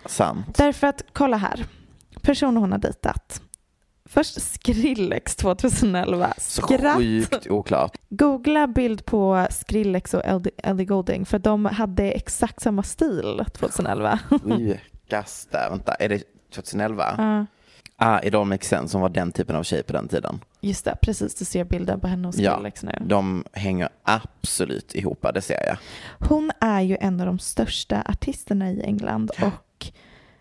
[0.06, 0.56] Sant.
[0.56, 1.64] Därför att, kolla här.
[2.22, 3.42] Personer hon har dejtat.
[4.08, 6.32] Först Skrillex 2011.
[6.38, 6.96] Så Skratt.
[6.96, 7.96] sjukt oklart.
[8.08, 14.18] Googla bild på Skrillex och Ellie- Goulding för de hade exakt samma stil 2011.
[14.42, 15.66] Sjukaste.
[15.70, 16.22] Vänta, är det
[16.54, 17.14] 2011?
[17.18, 17.46] Ja,
[18.00, 20.40] Ah, Idol Makes Sense som var den typen av tjej på den tiden.
[20.60, 21.34] just det, precis.
[21.34, 22.92] Du ser bilden på henne och Ja, Skrillex nu.
[23.00, 25.76] de hänger absolut ihop, det ser jag.
[26.28, 29.52] Hon är ju en av de största artisterna i England och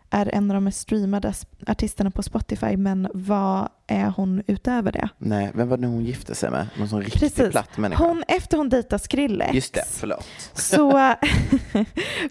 [0.10, 1.34] är en av de mest streamade
[1.68, 2.78] artisterna på Spotify.
[2.78, 5.10] Men vad är hon utöver det?
[5.18, 6.68] Nej, vem var det hon gifte sig med?
[6.78, 7.52] Någon sån riktigt Precis.
[7.52, 8.04] platt människa.
[8.04, 10.26] Hon, efter hon dejtar Skrillex Just det, förlåt.
[10.54, 10.92] så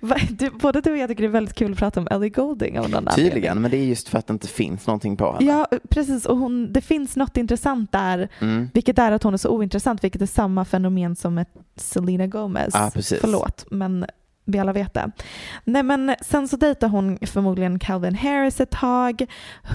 [0.30, 2.78] du, både du och jag tycker det är väldigt kul att prata om Ellie Goulding
[2.78, 3.62] av någon Tydligen, anledning.
[3.62, 5.44] men det är just för att det inte finns någonting på henne.
[5.46, 6.26] Ja, precis.
[6.26, 8.70] Och hon, det finns något intressant där, Mm.
[8.74, 12.70] vilket är att hon är så ointressant, vilket är samma fenomen som ett Selena Gomez.
[12.74, 13.20] Ja, precis.
[13.20, 14.06] Förlåt, men
[14.46, 15.10] vi alla vet det.
[15.64, 19.26] Nej, men sen så dejtar hon förmodligen Calvin Harris ett tag,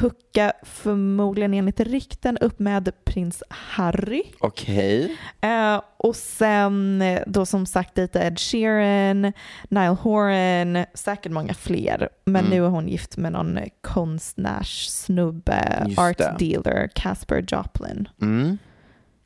[0.02, 4.24] hooka förmodligen enligt rykten upp med prins Harry.
[4.40, 5.18] Okej.
[5.42, 9.34] Eh, och sen eh, då som sagt dejta Ed Sheeran,
[9.70, 12.10] Niall Horan, säkert många fler.
[12.26, 12.50] Men Mm.
[12.58, 16.36] nu är hon gift med någon konstnärssnubbe, Just art det.
[16.40, 18.08] dealer, Casper Joplin.
[18.22, 18.58] Mm.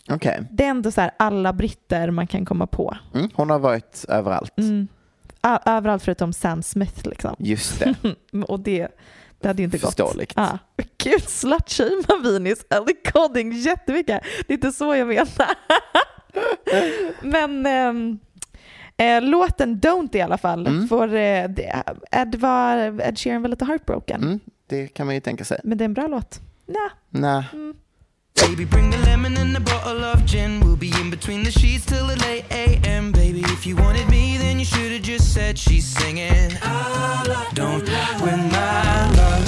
[0.09, 0.43] Okej.
[0.51, 2.97] Det är ändå så här alla britter man kan komma på.
[3.13, 3.29] Mm.
[3.33, 4.53] Hon har varit överallt.
[5.65, 7.35] Överallt förutom Sam Smith liksom.
[7.39, 7.95] Just det.
[8.47, 8.87] och det,
[9.39, 9.85] det hade ju inte gått.
[9.85, 10.33] Förståeligt.
[10.35, 10.57] Ja.
[11.03, 14.23] Gud, slutshamear Vinis Ellie Golding jättemycket.
[14.47, 15.27] Det är inte så jag menar.
[17.21, 18.19] Men ehm,
[18.97, 20.87] eh, låten Don't i alla fall Mm.
[20.87, 24.23] får det- Ed, var, Ed Sheeran var lite heartbroken.
[24.23, 24.39] Mm.
[24.67, 25.59] Det kan man ju tänka sig.
[25.63, 26.39] Men det är en bra låt.
[26.65, 27.75] Nej, Nej, mm.
[28.35, 30.59] Baby, bring the lemon and a bottle of gin.
[30.59, 33.11] We'll be in between the sheets till the late a.m.
[33.11, 36.51] Baby, if you wanted me, then you should have just said she's singing.
[37.53, 37.83] Don't
[38.21, 39.45] with my love.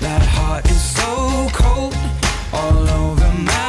[0.00, 1.94] That heart is so cold,
[2.52, 3.67] all over my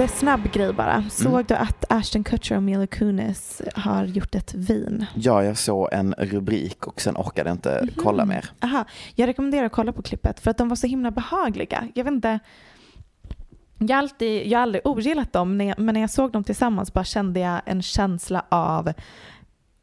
[0.00, 1.04] jättesnabb grej bara.
[1.10, 1.44] Såg Mm.
[1.48, 5.06] du att Ashton Kutcher och Mila Kunis har gjort ett vin?
[5.14, 7.90] Ja, jag såg en rubrik och sen orkade jag inte Mhm.
[7.96, 8.50] kolla mer.
[8.62, 8.84] Aha.
[9.14, 11.88] Jag rekommenderar att kolla på klippet för att de var så himla behagliga.
[11.94, 12.38] Jag vet inte.
[13.78, 17.04] Jag har, alltid, jag har aldrig ogillat dem men när jag såg dem tillsammans bara
[17.04, 18.92] kände jag en känsla av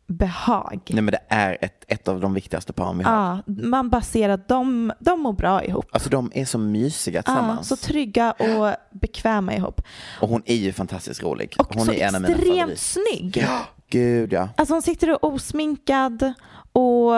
[0.08, 0.80] behag.
[0.90, 3.14] Nej men det är ett, ett av de viktigaste paren vi har.
[3.14, 5.86] Ja, man bara ser att de, de mår bra ihop.
[5.92, 7.68] Alltså de är så mysiga Ja, tillsammans.
[7.68, 9.82] så trygga och bekväma ihop.
[10.22, 11.56] Och hon är ju fantastiskt rolig.
[11.60, 13.38] Och hon så är en av mina extremt snygg.
[13.38, 14.50] Ja, gud ja.
[14.58, 16.34] Alltså hon sitter och osminkad
[16.72, 17.14] och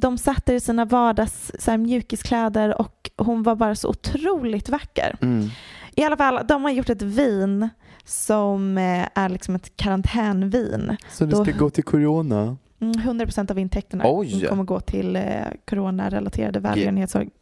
[0.00, 5.16] de satt i sina vardags så här, mjukiskläder och hon var bara så otroligt vacker.
[5.20, 5.48] Mm.
[5.96, 7.68] I alla fall, de har gjort ett vin
[8.04, 10.96] som eh, är liksom ett karantänvin.
[11.10, 12.56] Så det ska gå till corona?
[12.80, 14.46] Mm, 100% av intäkterna Oj.
[14.48, 15.22] kommer gå till eh,
[15.64, 17.41] coronarelaterade välgörenhetsorganisationer.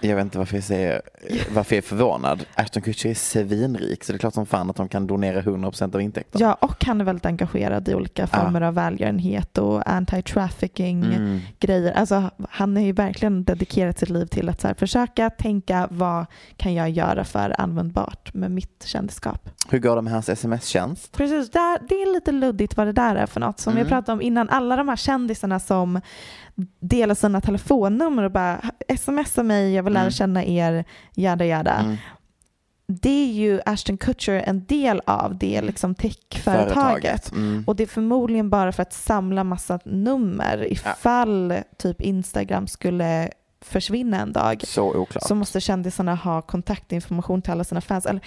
[0.00, 1.02] Jag vet inte varför jag säger,
[1.54, 2.44] varför jag är förvånad.
[2.54, 5.94] Ashton Kutcher är svinrik så det är klart som fan att de kan donera 100%
[5.94, 6.44] av intäkterna.
[6.46, 11.40] Ja, och han är väldigt engagerad i olika former av välgörenhet och anti-trafficking Mm.
[11.60, 11.92] grejer.
[11.92, 16.26] Alltså, han har ju verkligen dedikerat sitt liv till att så här, försöka tänka vad
[16.56, 19.48] kan jag göra för användbart med mitt kändisskap.
[19.68, 21.12] Hur går det med hans sms-tjänst?
[21.16, 23.60] Precis, där, det är lite luddigt vad det där är för något.
[23.60, 23.84] Som Mm.
[23.84, 26.00] vi pratade om innan, alla de här kändisarna som
[26.80, 28.60] delar sina telefonnummer och bara
[28.96, 30.12] smsa mig, jag vill lära Mm.
[30.12, 31.72] känna er, jada jada.
[31.74, 31.96] Mm.
[32.86, 36.74] Det är ju Ashton Kutcher en del av det liksom techföretaget.
[36.74, 37.32] Företaget.
[37.32, 37.64] Mm.
[37.66, 43.28] Och det är förmodligen bara för att samla massa nummer ifall typ Instagram skulle
[43.60, 44.62] försvinna en dag.
[44.66, 45.22] Så oklart.
[45.26, 48.06] Så måste kändisarna ha kontaktinformation till alla sina fans.
[48.06, 48.20] Eller,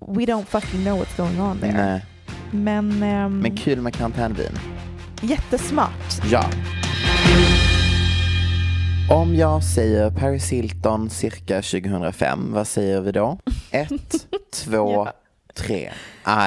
[0.00, 1.72] we don't fucking know what's going on there.
[1.72, 2.04] Nej.
[2.50, 4.52] Men, ehm, Men kul med karantänvin.
[5.22, 6.30] jättesmart.
[6.30, 6.44] Ja.
[9.10, 13.38] Om jag säger Paris Hilton cirka 2005, vad säger vi då?
[13.70, 15.12] Ett, två, Ja.
[15.54, 15.92] tre.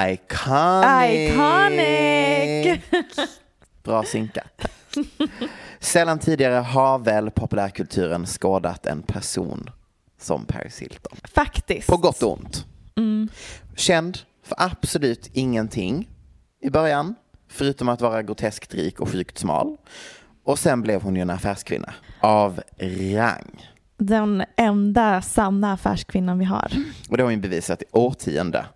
[0.08, 1.30] Iconic!
[1.30, 2.80] Iconic!
[3.82, 4.66] Bra synkat.
[5.80, 9.70] Sällan tidigare har väl populärkulturen skådat en person
[10.20, 11.16] som Paris Hilton.
[11.34, 11.88] Faktiskt.
[11.88, 12.66] På gott och ont.
[12.96, 13.28] Mm.
[13.76, 16.08] Känd för absolut ingenting
[16.62, 17.14] i början,
[17.48, 19.76] förutom att vara groteskt rik och sjukt smal.
[20.44, 22.60] Och sen blev hon ju en affärskvinna av
[23.14, 23.66] rang.
[23.98, 26.72] Den enda sanna affärskvinnan vi har.
[27.10, 28.66] Och det har hon bevisat i årtionde.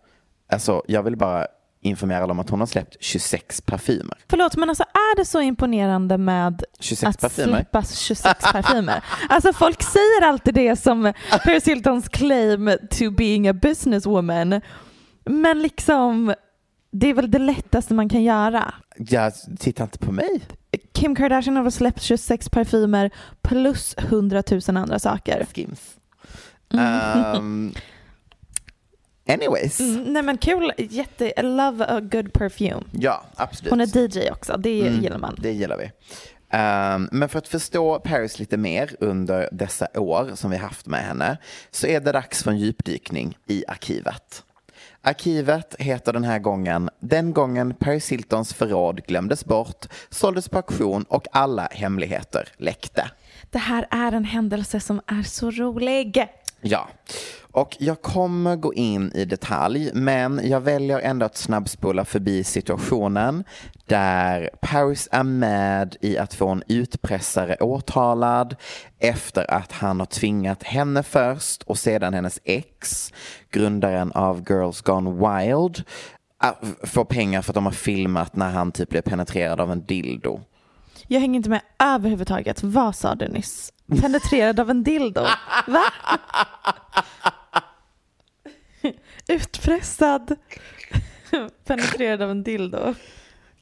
[0.53, 1.47] Alltså, jag vill bara
[1.81, 4.19] informera om att hon har släppt 26 parfymer.
[4.29, 7.57] Förlåt, men alltså är det så imponerande med 26 att parfymer?
[7.57, 9.05] släppa 26 parfymer?
[9.29, 11.13] Alltså folk säger alltid det som
[11.45, 14.61] Paris Hiltons claim to being a businesswoman.
[15.25, 16.35] Men liksom,
[16.93, 18.75] det är väl det lättaste man kan göra.
[18.97, 20.43] Ja, titta inte på mig.
[20.95, 23.11] Kim Kardashian har släppt 26 parfymer
[23.43, 25.47] plus 100 000 andra saker.
[25.55, 25.81] Skims.
[26.71, 27.75] Um,
[29.29, 29.81] anyways.
[29.81, 32.83] Mm, nej men kul, jätte, I love a good perfume.
[32.91, 33.71] Ja, absolut.
[33.71, 35.37] Hon är DJ också, det Mm, gillar man.
[35.39, 35.91] Det gillar vi.
[36.51, 41.01] Ehm, men för att förstå Paris lite mer under dessa år som vi haft med
[41.01, 41.37] henne
[41.71, 44.45] så är det dags för en djupdykning i arkivet.
[45.07, 51.03] Arkivet heter den här gången Den gången Paris Hiltons förråd glömdes bort, såldes på auktion
[51.03, 53.11] och alla hemligheter läckte.
[53.51, 56.27] Det här är en händelse som är så rolig.
[56.61, 56.89] Ja,
[57.55, 63.45] och jag kommer gå in i detalj, men jag väljer ändå att snabbspola förbi situationen
[63.87, 68.57] där Paris är med i att få en utpressare åtalad
[68.99, 73.13] efter att han har tvingat henne först och sedan hennes ex,
[73.51, 75.83] grundaren av Girls Gone Wild,
[76.83, 80.41] få pengar för att de har filmat när han typ blev penetrerad av en dildo.
[81.07, 82.63] Jag hänger inte med överhuvudtaget.
[82.63, 83.73] Vad sa du nyss?
[84.01, 85.21] Penetrerad av en dildo?
[85.67, 85.85] Va?
[89.29, 90.37] Utpressad.
[91.65, 92.95] Penetrerad av en dildo.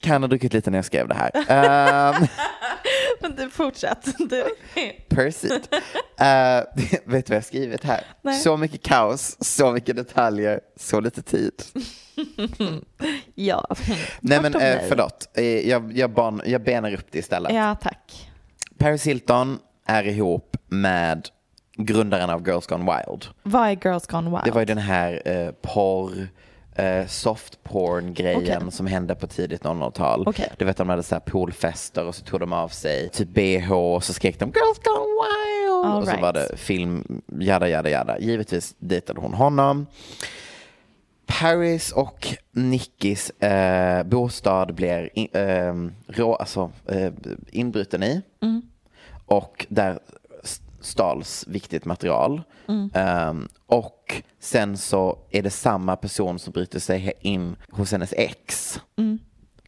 [0.00, 1.30] Kan ha druckit lite när jag skrev det här.
[1.48, 2.26] Ehm,
[3.20, 4.18] Men du fortsätt.
[4.18, 4.44] Du.
[5.08, 5.52] Persit.
[5.52, 8.04] Uh, vet du vad jag har skrivit här?
[8.22, 8.40] Nej.
[8.40, 11.52] Så mycket kaos, så mycket detaljer, så lite tid.
[13.35, 13.66] Ja.
[14.20, 17.54] Nej men eh, förlåt, eh, jag, jag, ban, jag benar upp det istället.
[17.54, 18.30] Ja, tack.
[18.78, 21.28] Paris Hilton är ihop med
[21.77, 23.27] grundaren av Girls Gone Wild.
[23.43, 24.43] Vad är Girls Gone Wild?
[24.45, 26.29] Det var ju den här eh, porr
[26.75, 28.73] eh, soft porn grejen Okej.
[28.73, 30.25] som hände på tidigt 00-tal.
[30.27, 30.53] Okej.
[30.59, 33.73] Du vet de hade så här poolfester och så tog de av sig typ bh
[33.73, 35.87] och så skrek de girls gone wild.
[35.87, 36.23] All och så right.
[36.23, 38.18] var det film, jada jada jada.
[38.18, 39.87] Givetvis dejtade hon honom.
[41.41, 45.75] Paris och Nickis eh, bostad blir in, eh,
[46.07, 47.12] rå, alltså, eh,
[47.51, 48.23] inbruten i.
[49.27, 49.99] Och där
[50.83, 52.43] stals viktigt material.
[52.95, 58.80] Ehm, och sen så är det samma person som bryter sig in hos hennes ex.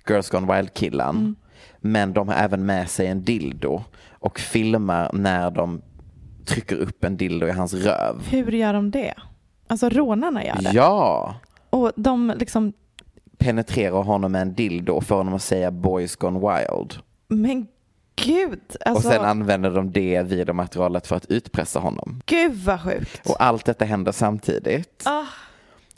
[0.08, 1.36] Girls Gone Wild-killen.
[1.78, 5.82] Men de har även med sig en dildo och filmar när de
[6.46, 8.22] trycker upp en dildo i hans röv.
[8.30, 9.14] Hur gör de det?
[9.66, 10.70] Alltså rånarna gör det.
[10.72, 11.34] Ja!
[11.70, 12.72] Och de liksom,
[13.38, 16.94] penetrerar honom med en dildo och får honom att säga boys gone wild.
[17.28, 17.66] men
[18.16, 18.60] gud.
[18.84, 22.22] Alltså, och sen använder de det videomaterialet för att utpressa honom.
[22.26, 23.30] gud vad sjukt.
[23.30, 25.02] Och allt detta händer samtidigt.
[25.04, 25.24] Ah,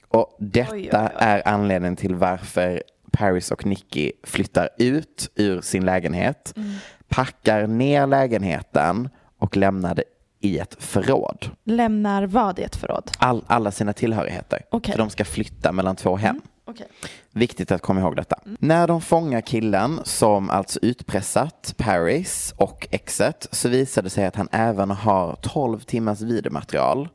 [0.08, 1.10] Och detta Oj, oj, oj.
[1.18, 6.72] är anledningen till varför Paris och Nicky flyttar ut ur sin lägenhet, Mm.
[7.08, 9.08] packar ner lägenheten
[9.38, 10.04] och lämnar det
[10.40, 11.50] i ett förråd.
[11.64, 13.10] lämnar vad i ett förråd?
[13.18, 14.62] All, alla sina tillhörigheter.
[14.70, 14.92] Okej.
[14.92, 16.40] För de ska flytta mellan två hem.
[16.68, 16.86] Okej.
[17.32, 18.38] Viktigt att komma ihåg detta.
[18.58, 24.36] När de fångar killen som alltså utpressat Paris och exet så visar det sig att
[24.36, 27.08] han även har 12 timmars videomaterial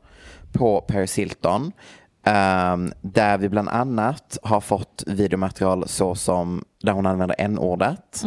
[0.52, 1.72] på Paris Hilton.
[2.24, 8.22] ehm, där vi bland annat har fått videomaterial så som där hon använder n-ordet.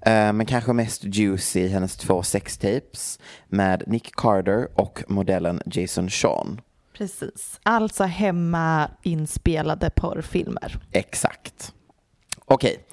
[0.00, 6.60] Eh, men kanske mest juicy hennes två sextapes med Nick Carter och modellen Jason Sean.
[7.02, 7.60] Precis.
[7.62, 10.78] Alltså hemma inspelade porrfilmer.
[10.92, 11.72] Exakt.
[12.44, 12.86] Okej.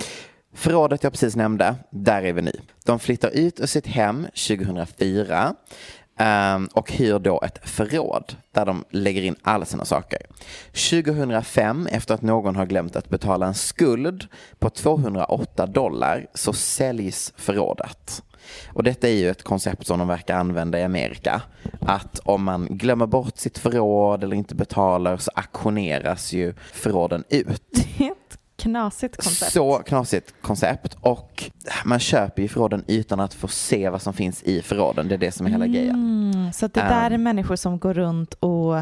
[0.53, 2.61] Förrådet jag precis nämnde, där är vi nu.
[2.85, 5.55] De flyttar ut ur sitt hem 2004
[6.19, 10.19] Ehm, och hyr då ett förråd där de lägger in alla sina saker.
[10.89, 14.27] 2005, efter att någon har glömt att betala en skuld
[14.59, 18.23] på 208 dollar, så säljs förrådet.
[18.73, 21.41] Och detta är ju ett koncept som de verkar använda i Amerika.
[21.81, 27.85] Att om man glömmer bort sitt förråd eller inte betalar så auktioneras ju förråden ut.
[27.99, 28.17] Yep
[28.59, 29.51] knasigt koncept.
[29.51, 31.43] Så knasigt koncept och
[31.85, 35.07] man köper ju förråden utan att få se vad som finns i förråden.
[35.07, 35.95] Det är det som är hela grejen.
[36.33, 37.13] Mm, så att det där Um.
[37.13, 38.77] är människor som går runt och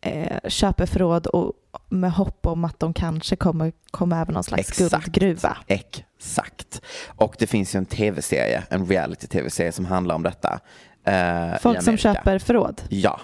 [0.00, 1.52] eh, köper förråd och
[1.88, 5.04] med hopp om att de kanske kommer komma över någon slags Exakt.
[5.06, 5.56] guldgruva.
[5.66, 6.80] Exakt.
[7.16, 10.60] Och det finns ju en tv-serie, en reality-tv-serie som handlar om detta.
[11.04, 12.82] eh, Folk som köper förråd.
[12.88, 13.20] Ja.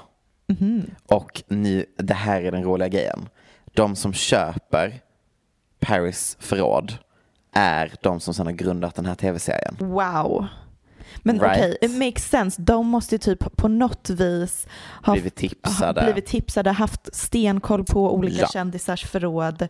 [0.47, 0.91] Mhm.
[1.07, 3.29] Och nu, det här är den roliga grejen.
[3.75, 5.01] De som köper
[5.83, 6.95] Paris förråd
[7.55, 9.77] är de som sedan har grundat den här tv-serien.
[9.79, 10.47] Wow.
[11.23, 11.57] Men Right.
[11.59, 12.63] okej, it makes sense.
[12.63, 14.67] De måste ju typ på något vis
[15.05, 16.01] ha Blivit tipsade.
[16.01, 18.47] ha blivit tipsade, haft stenkoll på olika Ja.
[18.47, 19.69] kändisars förråd,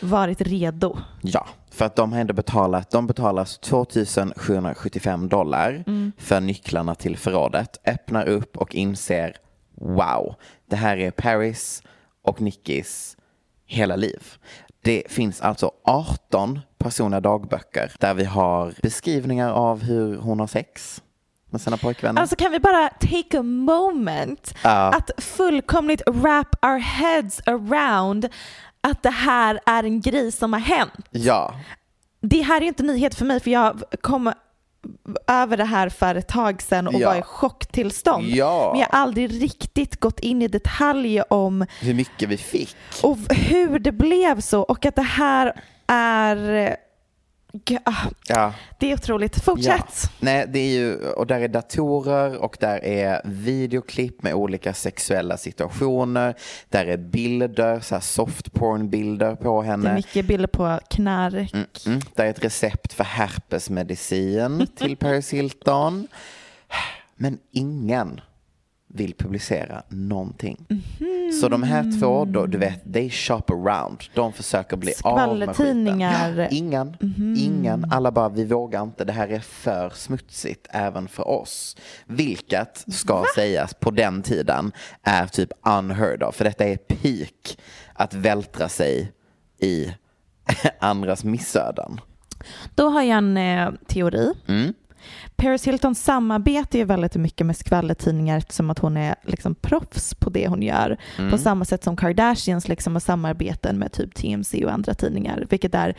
[0.00, 0.98] varit redo.
[1.22, 5.84] Ja, för att de har ändå betalat, de betalar 2775 dollar
[6.18, 9.36] för nycklarna till förrådet, öppnar upp och inser
[9.74, 10.34] wow,
[10.70, 11.82] det här är Paris
[12.24, 13.16] och Nickis
[13.66, 14.22] hela liv.
[14.82, 21.02] Det finns alltså 18 personliga dagböcker där vi har beskrivningar av hur hon har sex
[21.50, 22.20] med sina pojkvänner.
[22.20, 24.70] Alltså kan vi bara take a moment Ja.
[24.94, 28.28] att fullkomligt wrap our heads around
[28.80, 30.92] att det här är en grej som har hänt.
[31.10, 31.54] ja,
[32.20, 34.32] Det här är ju inte nyhet för mig för jag kom
[35.26, 37.08] över det här för ett tag sedan och Ja.
[37.08, 38.26] var i chocktillstånd.
[38.26, 38.70] Ja.
[38.72, 42.76] Men jag har aldrig riktigt gått in i detalj om hur mycket vi fick.
[43.02, 46.76] och hur det blev så och att det här är...
[47.84, 47.92] Ah,
[48.26, 48.52] Ja.
[48.78, 49.44] Det är otroligt.
[49.44, 50.10] Fortsätt.
[50.20, 55.36] Nej, det är ju, och där är datorer och där är videoklipp med olika sexuella
[55.36, 56.34] situationer.
[56.68, 59.94] Där är bilder, så här soft porn-bilder på Det är henne.
[59.94, 61.52] mycket bilder på knark.
[61.54, 62.00] Mm, mm.
[62.14, 66.06] Där är ett recept för herpesmedicin till Paris Hilton.
[67.14, 68.20] Men ingen
[68.94, 70.66] vill publicera någonting.
[71.40, 74.04] Så de här två, då, du vet, they shop around.
[74.14, 76.00] De försöker bli av med skiten.
[76.00, 76.96] Ja, Ingen,
[77.36, 77.92] ingen.
[77.92, 79.04] Alla bara, vi vågar inte.
[79.04, 81.76] Det här är för smutsigt även för oss.
[82.06, 84.72] Vilket, ska sägas, på den tiden
[85.02, 86.34] är typ unheard of.
[86.34, 87.58] För detta är peak
[87.94, 89.12] att vältra sig
[89.58, 89.94] i
[90.80, 92.00] andras missöden.
[92.74, 94.32] Då har jag en eh, teori.
[94.48, 94.74] Mm.
[95.36, 100.30] Paris Hilton samarbetar ju väldigt mycket med skvallertidningar eftersom att hon är liksom proffs på
[100.30, 100.96] det hon gör.
[101.18, 101.30] Mm.
[101.30, 105.46] På samma sätt som Kardashians liksom har samarbeten med typ TMC och andra tidningar.
[105.50, 105.96] Vilket är,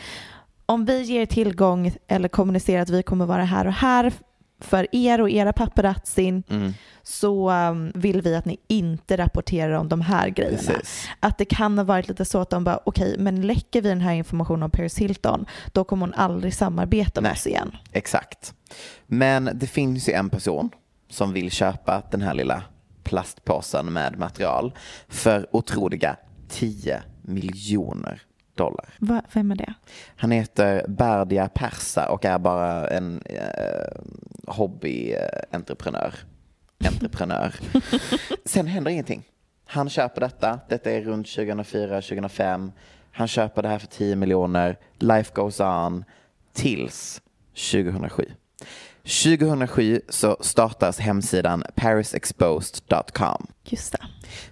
[0.66, 4.14] om vi ger tillgång eller kommunicerar att vi kommer vara här och här
[4.62, 6.74] för er och era paparazzin Mm.
[7.03, 10.57] så um, vill vi att ni inte rapporterar om de här grejerna.
[10.57, 11.07] Precis.
[11.20, 14.01] Att det kan ha varit lite så att de bara, okej, men läcker vi den
[14.01, 17.34] här informationen om Paris Hilton, då kommer hon aldrig samarbeta med Nej.
[17.36, 17.76] oss igen.
[17.91, 18.53] Exakt.
[19.07, 20.70] Men det finns ju en person
[21.09, 22.64] som vill köpa den här lilla
[23.03, 24.74] plastpåsen med material
[25.07, 26.16] för otroliga
[26.49, 28.22] 10 miljoner
[28.62, 28.86] dollar.
[28.99, 29.74] Va, vem är det?
[30.16, 34.01] Han heter Bardia Persa och är bara en eh,
[34.47, 36.14] hobbyentreprenör.
[36.88, 37.55] Entreprenör.
[38.45, 39.24] Sen händer ingenting.
[39.66, 40.59] Han köper detta.
[40.70, 42.72] Detta är runt 2004-2005.
[43.12, 44.78] Han köper det här för 10 miljoner.
[44.99, 46.05] Life goes on
[46.53, 47.22] tills
[47.72, 48.26] 2007.
[49.03, 53.47] 2007 så startas hemsidan parisexposed.com.
[53.64, 54.01] Just det.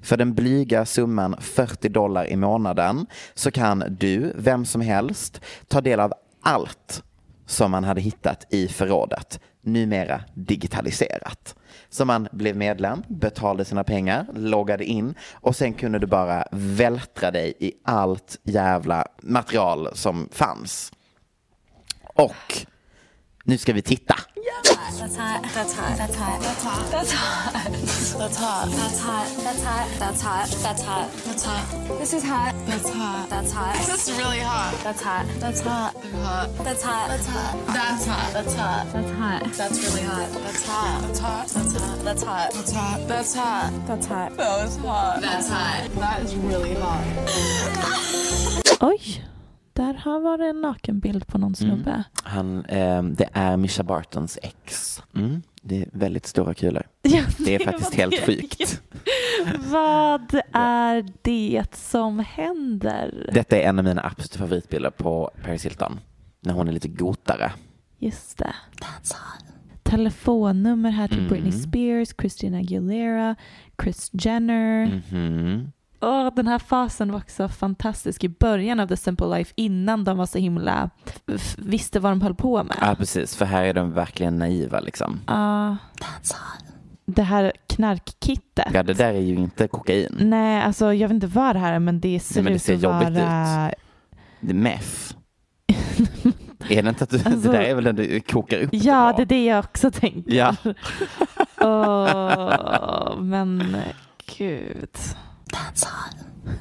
[0.02, 5.82] För den blyga summan 40 dollar i månaden så kan du, vem som helst, ta
[5.82, 7.04] del av allt
[7.46, 11.56] som man hade hittat i förrådet, numera digitaliserat.
[11.90, 17.32] Så man blev medlem, betalade sina pengar, loggade in och sen kunde du bara vältra
[17.32, 20.92] dig i allt jävla material som fanns.
[22.04, 22.66] Och
[23.50, 24.16] nu ska vi titta.
[48.80, 49.29] Oj
[49.80, 52.04] där har varit en nakenbild på någon snubbe.
[52.24, 55.02] Han, eh, det är Misha Bartons ex.
[55.16, 55.42] Mm.
[55.62, 56.84] Det är väldigt stora kulor.
[57.02, 58.26] Ja, Det är faktiskt var helt det.
[58.26, 58.82] sjukt.
[59.72, 63.30] Vad är det som händer?
[63.34, 66.00] Detta är en av mina absoluta favoritbilder på Paris Hilton.
[66.42, 67.52] När hon är lite gotare.
[68.00, 68.54] Just det.
[69.84, 71.30] Telefonnummer här till Mm.
[71.30, 73.36] Britney Spears, Christina Aguilera,
[73.84, 75.02] Chris Jenner.
[75.12, 75.72] Mhm.
[76.02, 80.18] Åh, den här fasen var också fantastisk i början av The Simple Life innan de
[80.18, 80.90] var så himla
[81.58, 82.78] visste vad de höll på med.
[82.82, 83.36] Ja, precis.
[83.36, 85.20] För här är de verkligen naiva liksom.
[85.28, 85.78] Ja.
[87.06, 88.68] det här knarkkittet.
[88.74, 90.16] Ja, det där är ju inte kokain.
[90.20, 92.56] Nej, alltså jag vet inte vad det här är men det ser Nej, men det
[92.56, 93.72] ut ser att jobbigt vara...
[94.40, 95.14] Det är meth.
[96.70, 98.70] är det inte att du, Alltså- det där är väl den du kokar upp?
[98.72, 100.34] Ja, det är det jag också tänker.
[100.34, 100.56] Ja.
[101.62, 103.78] Åh, men
[104.38, 104.90] gud.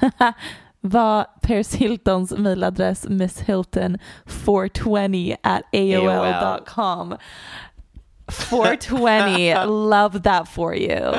[0.81, 7.17] Var Paris Hiltons mailadress misshilton420 at aol.com.
[8.29, 11.01] 420, love that for you.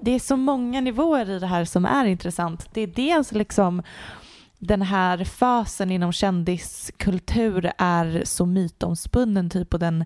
[0.00, 2.68] Det är så många nivåer i det här som är intressant.
[2.72, 3.82] Det är dels liksom
[4.58, 10.04] den här fasen inom kändiskultur är så mytomspunnen typ och den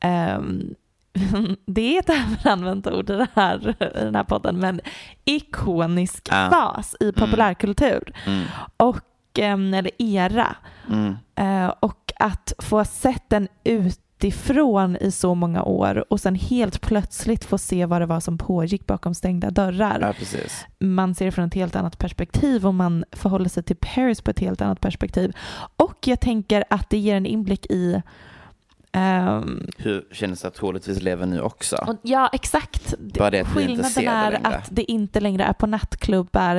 [0.00, 0.74] ehm,
[1.66, 4.80] det är ett överanvänt ord i, det här, i den här podden, men
[5.24, 6.48] ikonisk Ja.
[6.50, 8.12] fas i populärkultur.
[8.26, 8.44] Mm.
[8.76, 9.00] Och,
[9.38, 10.56] eller era.
[10.90, 11.16] Mm.
[11.34, 17.44] Eh, och att få sett den utifrån i så många år och sen helt plötsligt
[17.44, 20.14] få se vad det var som pågick bakom stängda dörrar.
[20.18, 20.38] Ja.
[20.86, 24.30] Man ser det från ett helt annat perspektiv och man förhåller sig till Paris på
[24.30, 25.32] ett helt annat perspektiv.
[25.76, 28.02] Och jag tänker att det ger en inblick i
[28.96, 31.76] ehm, Hur känns det att troligtvis lever nu också?
[31.76, 32.94] och, ja, exakt.
[32.98, 34.48] Bara det att inte Skillnaden det är längre.
[34.48, 36.56] att det inte längre är på nattklubbar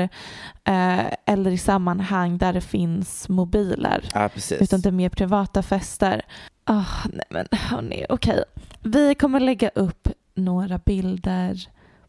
[0.64, 4.04] eh, eller i sammanhang där det finns mobiler.
[4.34, 4.62] Precis.
[4.62, 6.22] Utan det är mer privata fester.
[6.64, 8.44] Ah, nej men hörni, okej.
[8.84, 11.68] Vi kommer lägga upp några bilder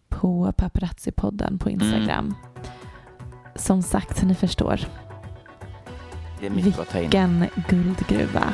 [0.09, 2.35] på Paparazzi-podden på Instagram.
[3.57, 4.81] Som sagt, ni förstår.
[6.41, 6.95] det är mycket.
[6.95, 8.45] Vilken guldgruva.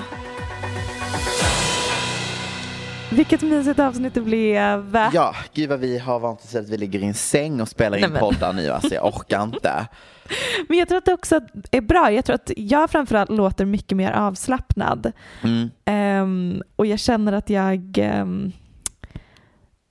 [3.14, 5.08] Vilket mysigt avsnitt det blev.
[5.12, 7.98] Ja, gud vad vi har vant oss att vi ligger i en säng och spelar
[7.98, 8.70] in poddar nu.
[8.70, 9.86] Alltså, jag orkar inte.
[10.68, 11.40] Men jag tror att det också
[11.70, 12.12] är bra.
[12.12, 15.12] Jag tror att jag framförallt låter mycket mer avslappnad.
[15.42, 15.70] Mm.
[15.84, 18.52] Ehm, och jag känner att jag ehm,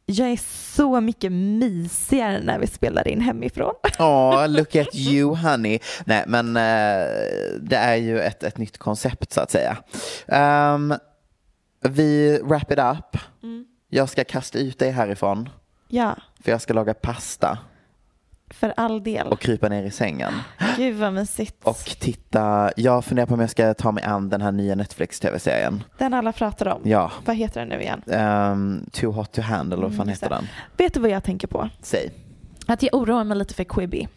[0.06, 0.40] jag är
[0.76, 3.74] så mycket mysigare när vi spelar in hemifrån.
[4.00, 5.80] Åh, look at you honey.
[6.06, 7.08] Nej, men eh,
[7.62, 9.78] det är ju ett, ett nytt koncept så att säga.
[10.28, 10.94] Ehm,
[11.90, 13.18] vi wrap it up.
[13.90, 15.50] Jag ska kasta ut dig härifrån.
[15.88, 17.58] Ja, För jag ska laga pasta
[18.50, 19.28] för all del.
[19.28, 20.34] och krypa ner i sängen.
[20.78, 21.56] Gud vad mysigt.
[21.64, 25.84] Och titta, jag funderar på om jag ska ta mig an den här nya Netflix-tv-serien.
[25.98, 26.82] Den alla pratar om.
[26.84, 28.02] Ja, Vad heter den nu igen?
[28.08, 30.48] ehm, Too Hot To Handle, vad fan Mm, heter den?
[30.78, 31.70] Vet du vad jag tänker på?
[31.82, 32.12] Säg.
[32.68, 34.08] Att jag oroar mig lite för Quibi.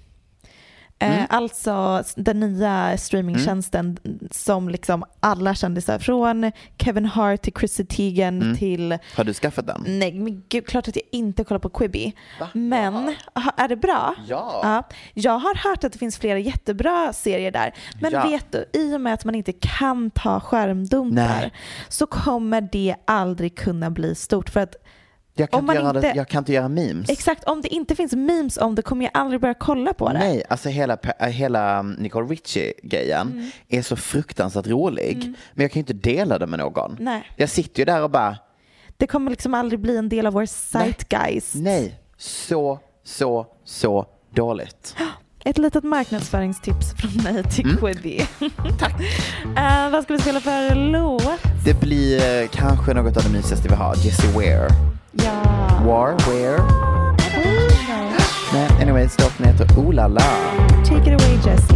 [0.99, 3.99] Eh, Alltså den nya streamingtjänsten
[4.31, 9.85] som liksom alla kändisar från Kevin Hart till Chrissy Teigen till Har du skaffat den?
[9.87, 12.13] Nej, men gud, klart att jag inte kollar på Quibi.
[12.53, 12.95] Men
[13.35, 14.15] ha- är det bra?
[14.29, 14.83] Ja.
[15.15, 17.75] Jag har hört att det finns flera jättebra serier där.
[18.01, 18.23] Men Ja.
[18.29, 21.53] vet du, i och med att man inte kan ta skärmdumpar Nej.
[21.89, 24.51] så kommer det aldrig kunna bli stort.
[24.51, 24.75] För att
[25.39, 27.11] Jag kan, Om inte man göra inte- jag kan inte göra memes.
[27.11, 30.19] exakt, om det inte finns memes om det kommer jag aldrig börja kolla på det.
[30.19, 33.51] Nej, alltså hela, äh, hela Nicole Richie-grejen Mm.
[33.69, 35.35] är så fruktansvärt rolig.
[35.55, 36.97] Men jag kan ju inte dela det med någon.
[37.01, 37.25] Nej.
[37.37, 38.37] Jag sitter ju där och bara,
[38.97, 41.55] Det kommer liksom aldrig bli en del av vår zeitgeist.
[41.55, 44.97] nej, så, så, så dåligt.
[45.45, 47.77] Ett litet marknadsföringstips från mig till Mm.
[47.77, 48.19] Quibi.
[48.79, 48.93] Tack.
[49.57, 51.41] Eh, vad ska vi spela för låt?
[51.65, 54.69] Det blir eh, kanske något av det mysigaste vi har, Jessie Ware.
[55.25, 55.43] Ja.
[55.85, 56.63] War, Ware?
[58.53, 60.23] Nej, anyways, låten heter Ooh La La.
[60.85, 61.76] Take it away Jessie.